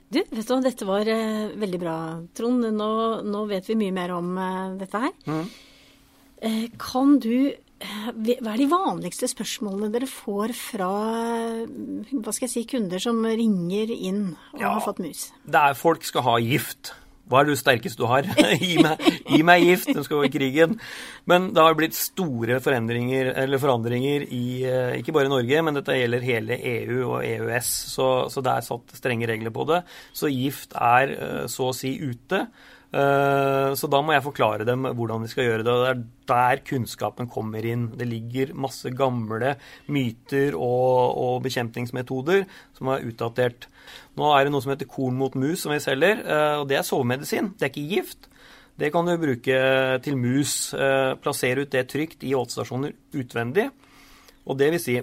Du, 0.09 0.19
vet 0.19 0.41
du 0.41 0.51
hva, 0.53 0.59
dette 0.65 0.85
var 0.89 1.05
uh, 1.05 1.55
veldig 1.61 1.79
bra, 1.81 1.95
Trond. 2.37 2.65
Nå, 2.73 2.91
nå, 3.25 3.41
vet 3.49 3.67
vi 3.69 3.77
mye 3.77 3.95
mer 3.95 4.15
om 4.17 4.31
uh, 4.37 4.77
dette 4.79 5.01
her. 5.05 5.11
Mm. 5.29 5.49
Uh, 6.39 6.63
kan 6.81 7.17
du 7.21 7.51
Hva 7.79 8.53
er 8.53 8.59
de 8.59 8.65
vanligste 8.67 9.27
spørsmålene 9.31 9.87
dere 9.93 10.07
får 10.09 10.51
fra 10.55 10.89
hva 10.89 12.33
skal 12.35 12.43
jeg 12.43 12.51
si, 12.51 12.63
kunder 12.67 12.99
som 12.99 13.21
ringer 13.23 13.93
inn 13.95 14.33
og 14.51 14.59
ja, 14.59 14.73
har 14.73 14.83
fått 14.83 14.99
mus? 14.99 15.29
Det 15.47 15.61
er 15.61 15.77
folk 15.79 16.03
skal 16.03 16.25
ha 16.25 16.33
gift. 16.43 16.91
Hva 17.29 17.43
er 17.43 17.49
det 17.49 17.59
sterkeste 17.59 18.01
du 18.01 18.07
har? 18.09 18.25
gi, 18.63 18.79
meg, 18.81 19.03
gi, 19.29 19.41
meg, 19.45 19.65
gift, 19.67 19.91
du 19.93 20.01
skal 20.05 20.21
gå 20.23 20.29
i 20.29 20.33
krigen. 20.33 20.75
Men 21.29 21.51
det 21.53 21.61
har 21.61 21.77
blitt 21.77 21.97
store 21.97 22.57
forandringer, 22.63 23.31
forandringer 23.61 24.25
i 24.25 24.43
eh, 24.65 24.97
ikke 24.99 25.13
bare 25.15 25.31
Norge, 25.31 25.61
men 25.65 25.77
dette 25.77 25.97
gjelder 25.99 26.25
hele 26.25 26.57
EU 26.73 26.97
og 27.03 27.19
EØS. 27.21 27.71
Så, 27.93 28.09
så 28.33 28.43
det 28.45 28.55
er 28.55 28.65
satt 28.65 28.97
strenge 28.97 29.29
regler 29.29 29.53
på 29.53 29.67
det. 29.69 29.83
Så 30.15 30.31
gift 30.33 30.73
er 30.73 31.15
eh, 31.15 31.45
så 31.51 31.69
å 31.69 31.77
si 31.77 31.93
ute. 32.01 32.47
Eh, 32.89 33.71
så 33.77 33.85
da 33.85 33.99
må 34.01 34.15
jeg 34.15 34.25
forklare 34.25 34.65
dem 34.65 34.87
hvordan 34.97 35.21
de 35.21 35.29
skal 35.29 35.45
gjøre 35.45 35.65
det. 35.65 35.73
og 35.73 35.83
Det 35.83 35.91
er 35.91 36.03
der 36.31 36.63
kunnskapen 36.65 37.29
kommer 37.29 37.65
inn. 37.65 37.89
Det 37.97 38.07
ligger 38.09 38.55
masse 38.57 38.89
gamle 38.97 39.55
myter 39.87 40.57
og, 40.57 41.17
og 41.21 41.43
bekjempningsmetoder 41.45 42.47
som 42.77 42.93
er 42.93 43.05
utdatert. 43.09 43.69
Nå 44.17 44.31
er 44.33 44.45
det 44.45 44.53
noe 44.53 44.65
som 44.65 44.73
heter 44.73 44.89
korn 44.89 45.19
mot 45.19 45.37
mus 45.37 45.63
som 45.63 45.73
vi 45.73 45.81
selger, 45.83 46.23
eh, 46.25 46.55
og 46.61 46.67
det 46.69 46.79
er 46.79 46.87
sovemedisin. 46.87 47.53
Det 47.57 47.67
er 47.67 47.73
ikke 47.73 47.93
gift. 47.93 48.29
Det 48.79 48.93
kan 48.93 49.05
du 49.05 49.17
bruke 49.19 49.59
til 50.05 50.17
mus. 50.17 50.73
Eh, 50.73 51.13
plassere 51.21 51.65
ut 51.65 51.73
det 51.75 51.89
trygt 51.91 52.25
i 52.25 52.33
åtestasjoner 52.37 52.95
utvendig. 53.21 53.69
Og 54.49 54.57
det 54.57 54.71
vil 54.73 54.81
si 54.81 54.97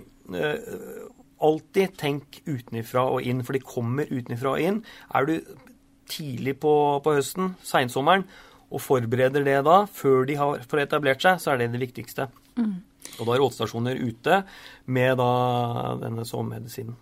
alltid 1.47 1.93
tenk 2.01 2.41
utenfra 2.49 3.05
og 3.13 3.27
inn, 3.29 3.45
for 3.47 3.55
de 3.55 3.63
kommer 3.63 4.09
utenfra 4.11 4.57
og 4.57 4.65
inn. 4.65 4.81
Er 5.15 5.29
du 5.29 5.37
tidlig 6.11 6.57
på, 6.63 6.73
på 7.05 7.17
høsten, 7.19 7.55
seinsommeren, 7.67 8.27
og 8.67 8.83
forbereder 8.83 9.45
det 9.47 9.61
da, 9.67 9.85
før 9.87 10.27
de 10.27 10.37
har 10.39 10.63
får 10.67 10.83
etablert 10.87 11.23
seg, 11.23 11.41
så 11.43 11.53
er 11.53 11.63
det 11.63 11.71
det 11.75 11.83
viktigste. 11.85 12.29
Mm. 12.59 12.79
Og 13.17 13.27
da 13.29 13.35
er 13.35 13.43
rådstasjoner 13.45 14.01
ute 14.03 14.41
med 14.91 15.19
da 15.21 15.33
denne 16.03 16.27
sovemedisinen. 16.27 16.97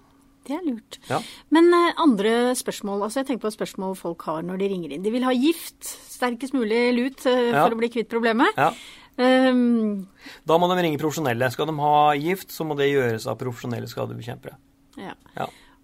Det 0.45 0.53
er 0.59 0.65
lurt. 0.67 0.99
Ja. 1.09 1.23
Men 1.57 1.71
uh, 1.73 1.95
andre 2.03 2.53
spørsmål, 2.59 3.07
altså 3.07 3.23
jeg 3.23 3.31
tenker 3.31 3.47
på 3.47 3.55
spørsmål 3.55 3.95
folk 3.97 4.27
har 4.29 4.45
når 4.45 4.61
de 4.61 4.69
ringer 4.75 4.93
inn. 4.93 5.05
De 5.07 5.13
vil 5.15 5.25
ha 5.25 5.33
gift, 5.33 5.81
sterkest 5.89 6.53
mulig 6.57 6.83
lut, 6.99 7.17
for 7.25 7.49
ja. 7.49 7.65
å 7.65 7.81
bli 7.81 7.89
kvitt 7.95 8.13
problemet. 8.13 8.53
Ja. 8.61 8.75
Um, 9.17 10.05
da 10.45 10.59
må 10.61 10.69
de 10.69 10.77
ringe 10.85 11.01
profesjonelle. 11.01 11.49
Skal 11.55 11.71
de 11.71 11.79
ha 11.81 11.97
gift, 12.21 12.53
så 12.53 12.69
må 12.69 12.77
det 12.77 12.91
gjøres 12.91 13.25
av 13.31 13.39
profesjonelle 13.41 13.89
skadebekjempere. 13.89 14.59
Ja. 15.01 15.17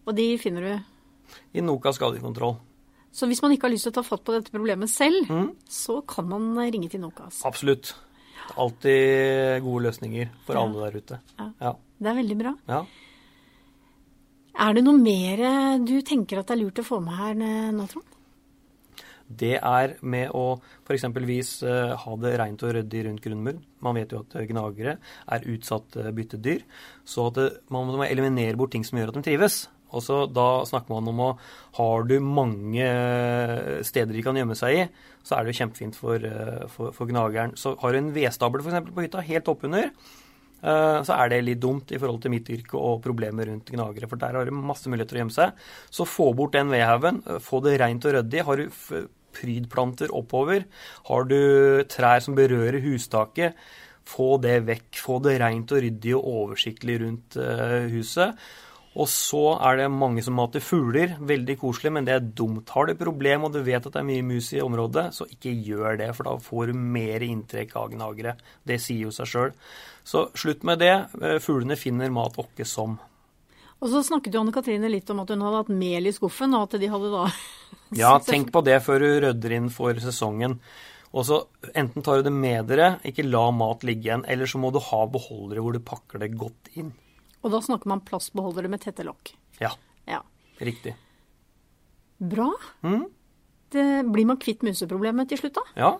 Og 0.05 0.13
de 0.19 0.35
finner 0.43 0.67
du? 0.67 1.39
I 1.57 1.65
Noka 1.65 1.95
skadekontroll. 1.97 2.59
Så 3.13 3.27
hvis 3.27 3.43
man 3.43 3.51
ikke 3.53 3.67
har 3.67 3.73
lyst 3.75 3.85
til 3.89 3.93
å 3.93 3.99
ta 3.99 4.03
fatt 4.07 4.23
på 4.25 4.33
dette 4.37 4.53
problemet 4.55 4.89
selv, 4.89 5.27
Mm. 5.29 5.51
så 5.69 6.01
kan 6.07 6.29
man 6.29 6.55
ringe 6.71 6.89
til 6.89 7.01
Nokas. 7.01 7.41
Absolutt. 7.45 7.95
Alltid 8.57 9.63
gode 9.63 9.85
løsninger 9.89 10.29
for 10.47 10.55
Ja. 10.55 10.61
alle 10.63 10.91
der 10.91 10.99
ute. 11.01 11.21
Ja. 11.39 11.51
Ja. 11.61 11.73
Det 12.01 12.07
er 12.09 12.15
veldig 12.23 12.39
bra. 12.39 12.55
ja. 12.69 12.85
Er 14.61 14.75
det 14.75 14.83
noe 14.85 14.99
mer 14.99 15.41
eh, 15.41 15.79
du 15.79 16.01
tenker 16.03 16.41
at 16.41 16.47
det 16.51 16.57
er 16.59 16.65
lurt 16.65 16.81
å 16.83 16.85
få 16.85 16.99
med 17.03 17.15
her 17.17 17.31
eh, 17.41 17.71
nå, 17.73 17.87
Trond? 17.89 18.05
Det 19.31 19.53
er 19.63 19.93
med 20.03 20.33
å 20.35 20.61
f.eks. 20.89 21.05
Uh, 21.63 21.95
ha 22.03 22.17
det 22.17 22.33
rent 22.41 22.63
og 22.67 22.73
ryddig 22.75 23.05
rundt 23.07 23.23
grunnmuren. 23.23 23.61
Man 23.81 23.95
vet 23.95 24.11
jo 24.11 24.25
at 24.25 24.35
eh, 24.35 24.47
gnagere 24.51 24.97
er 25.31 25.47
utsatt 25.55 25.95
byttedyr. 26.17 26.65
Så 27.07 27.29
at 27.31 27.39
man 27.71 27.87
må 27.87 28.03
eliminere 28.11 28.57
bort 28.59 28.73
ting 28.73 28.83
som 28.85 28.99
gjør 28.99 29.09
at 29.15 29.21
de 29.21 29.23
trives. 29.31 29.69
Og 29.97 30.05
så 30.05 30.23
Da 30.31 30.63
snakker 30.69 30.95
man 30.95 31.11
om 31.11 31.23
å 31.25 31.31
Har 31.79 32.07
du 32.09 32.17
mange 32.21 32.87
eh, 32.87 33.83
steder 33.87 34.17
de 34.17 34.25
kan 34.25 34.39
gjemme 34.39 34.57
seg 34.59 34.79
i, 34.79 34.87
så 35.27 35.37
er 35.37 35.45
det 35.45 35.53
jo 35.53 35.61
kjempefint 35.61 35.99
for, 35.99 36.17
eh, 36.17 36.65
for, 36.73 36.95
for 36.97 37.11
gnageren. 37.11 37.55
Så 37.57 37.77
har 37.81 37.93
du 37.93 38.01
en 38.01 38.11
vedstabel 38.15 38.65
f.eks. 38.65 38.91
på 38.91 39.05
hytta 39.05 39.23
helt 39.25 39.51
oppunder, 39.53 39.91
eh, 39.91 40.99
så 41.07 41.17
er 41.17 41.31
det 41.31 41.43
litt 41.47 41.63
dumt 41.63 41.93
i 41.95 42.01
forhold 42.01 42.21
til 42.25 42.35
mitt 42.35 42.51
yrke 42.51 42.79
og 42.79 43.03
problemer 43.05 43.49
rundt 43.53 43.71
gnagere. 43.71 44.09
For 44.11 44.21
der 44.21 44.39
har 44.39 44.49
du 44.49 44.57
masse 44.57 44.91
muligheter 44.91 45.19
å 45.19 45.23
gjemme 45.23 45.37
seg. 45.37 45.63
Så 45.95 46.09
få 46.09 46.33
bort 46.37 46.57
den 46.57 46.73
vedhaugen. 46.75 47.23
Få 47.45 47.63
det 47.65 47.79
rent 47.81 48.09
og 48.09 48.19
ryddig. 48.19 48.45
Har 48.49 48.61
du 48.61 49.07
prydplanter 49.31 50.11
oppover, 50.11 50.65
har 51.07 51.29
du 51.31 51.85
trær 51.87 52.19
som 52.25 52.35
berører 52.35 52.81
hustaket, 52.83 53.55
få 54.11 54.41
det 54.43 54.57
vekk. 54.67 54.89
Få 54.99 55.21
det 55.23 55.37
rent 55.39 55.71
og 55.71 55.85
ryddig 55.85 56.17
og 56.17 56.27
oversiktlig 56.33 56.99
rundt 57.05 57.39
huset. 57.93 58.35
Og 58.99 59.07
så 59.07 59.53
er 59.63 59.77
det 59.79 59.91
mange 59.95 60.23
som 60.27 60.35
mater 60.35 60.63
fugler. 60.65 61.13
Veldig 61.23 61.55
koselig, 61.61 61.93
men 61.95 62.07
det 62.09 62.15
er 62.17 62.25
dumt. 62.25 62.73
Har 62.75 62.89
du 62.89 62.97
problem 62.99 63.47
og 63.47 63.53
du 63.55 63.61
vet 63.63 63.85
at 63.87 63.93
det 63.95 64.01
er 64.01 64.09
mye 64.09 64.25
mus 64.27 64.49
i 64.57 64.63
området, 64.65 65.13
så 65.15 65.29
ikke 65.31 65.53
gjør 65.69 66.01
det, 66.01 66.09
for 66.17 66.27
da 66.27 66.35
får 66.43 66.73
du 66.73 66.81
mer 66.97 67.23
inntrekk 67.23 67.77
av 67.79 67.93
gnagere. 67.93 68.35
Det 68.67 68.81
sier 68.83 69.07
jo 69.07 69.15
seg 69.15 69.31
sjøl. 69.31 69.55
Så 70.03 70.27
slutt 70.35 70.67
med 70.67 70.83
det. 70.83 70.97
Eh, 71.23 71.39
Fuglene 71.43 71.79
finner 71.79 72.11
mat 72.11 72.39
åkke 72.43 72.67
som. 72.67 72.99
Og 73.81 73.89
så 73.89 74.03
snakket 74.05 74.35
jo 74.35 74.43
Anne 74.43 74.53
Katrine 74.53 74.91
litt 74.91 75.09
om 75.13 75.23
at 75.23 75.31
hun 75.33 75.45
hadde 75.47 75.63
hatt 75.63 75.73
mel 75.73 76.11
i 76.11 76.13
skuffen, 76.13 76.57
og 76.59 76.67
at 76.67 76.81
de 76.83 76.91
hadde 76.91 77.13
da 77.15 77.29
Ja, 78.01 78.17
tenk 78.23 78.51
på 78.53 78.63
det 78.67 78.81
før 78.85 79.03
du 79.03 79.11
rydder 79.25 79.55
inn 79.55 79.71
for 79.73 79.95
sesongen. 80.03 80.59
Og 81.15 81.25
så 81.27 81.41
enten 81.79 82.05
tar 82.07 82.21
du 82.21 82.27
det 82.29 82.35
med 82.35 82.69
dere, 82.71 82.97
ikke 83.07 83.27
la 83.27 83.47
mat 83.55 83.87
ligge 83.87 84.11
igjen, 84.11 84.27
eller 84.31 84.51
så 84.51 84.61
må 84.63 84.71
du 84.75 84.83
ha 84.83 85.01
beholdere 85.11 85.63
hvor 85.63 85.75
du 85.75 85.83
pakker 85.83 86.23
det 86.23 86.35
godt 86.39 86.75
inn. 86.79 86.93
Og 87.43 87.53
da 87.55 87.61
snakker 87.65 87.89
man 87.89 88.03
plastbeholdere 88.05 88.69
med 88.69 88.83
tette 88.85 89.05
lokk. 89.07 89.33
Ja, 89.61 89.71
Ja. 90.09 90.21
riktig. 90.61 90.95
Bra. 92.21 92.51
Mm. 92.85 93.07
Det, 93.73 93.85
blir 94.13 94.27
man 94.29 94.37
kvitt 94.43 94.63
museproblemet 94.67 95.29
til 95.31 95.39
slutt, 95.41 95.55
da? 95.57 95.63
Ja, 95.79 95.91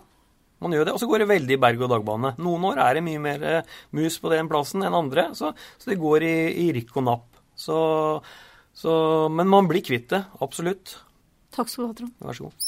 man 0.61 0.71
gjør 0.75 0.85
det. 0.85 0.93
Og 0.93 0.99
så 1.01 1.07
går 1.09 1.23
det 1.23 1.29
veldig 1.31 1.55
i 1.55 1.61
berg- 1.61 1.81
og 1.81 1.89
dagbane. 1.89 2.35
Noen 2.37 2.65
år 2.69 2.77
er 2.83 2.93
det 2.99 3.03
mye 3.07 3.21
mer 3.23 3.43
eh, 3.43 3.61
mus 3.97 4.19
på 4.21 4.29
den 4.29 4.49
plassen 4.51 4.83
enn 4.85 4.93
andre, 4.93 5.29
så, 5.33 5.53
så 5.79 5.89
det 5.89 5.97
går 6.01 6.21
i, 6.27 6.35
i 6.67 6.71
rykk 6.77 6.97
og 7.01 7.07
napp. 7.07 7.39
Så, 7.57 7.77
så, 8.73 8.93
men 9.33 9.49
man 9.49 9.67
blir 9.71 9.81
kvitt 9.85 10.09
det, 10.13 10.21
absolutt. 10.41 10.97
Takk 11.55 11.69
skal 11.71 11.83
du 11.83 11.87
ha, 11.89 11.97
Trond. 12.01 12.13
Vær 12.21 12.37
så 12.37 12.49
god. 12.49 12.67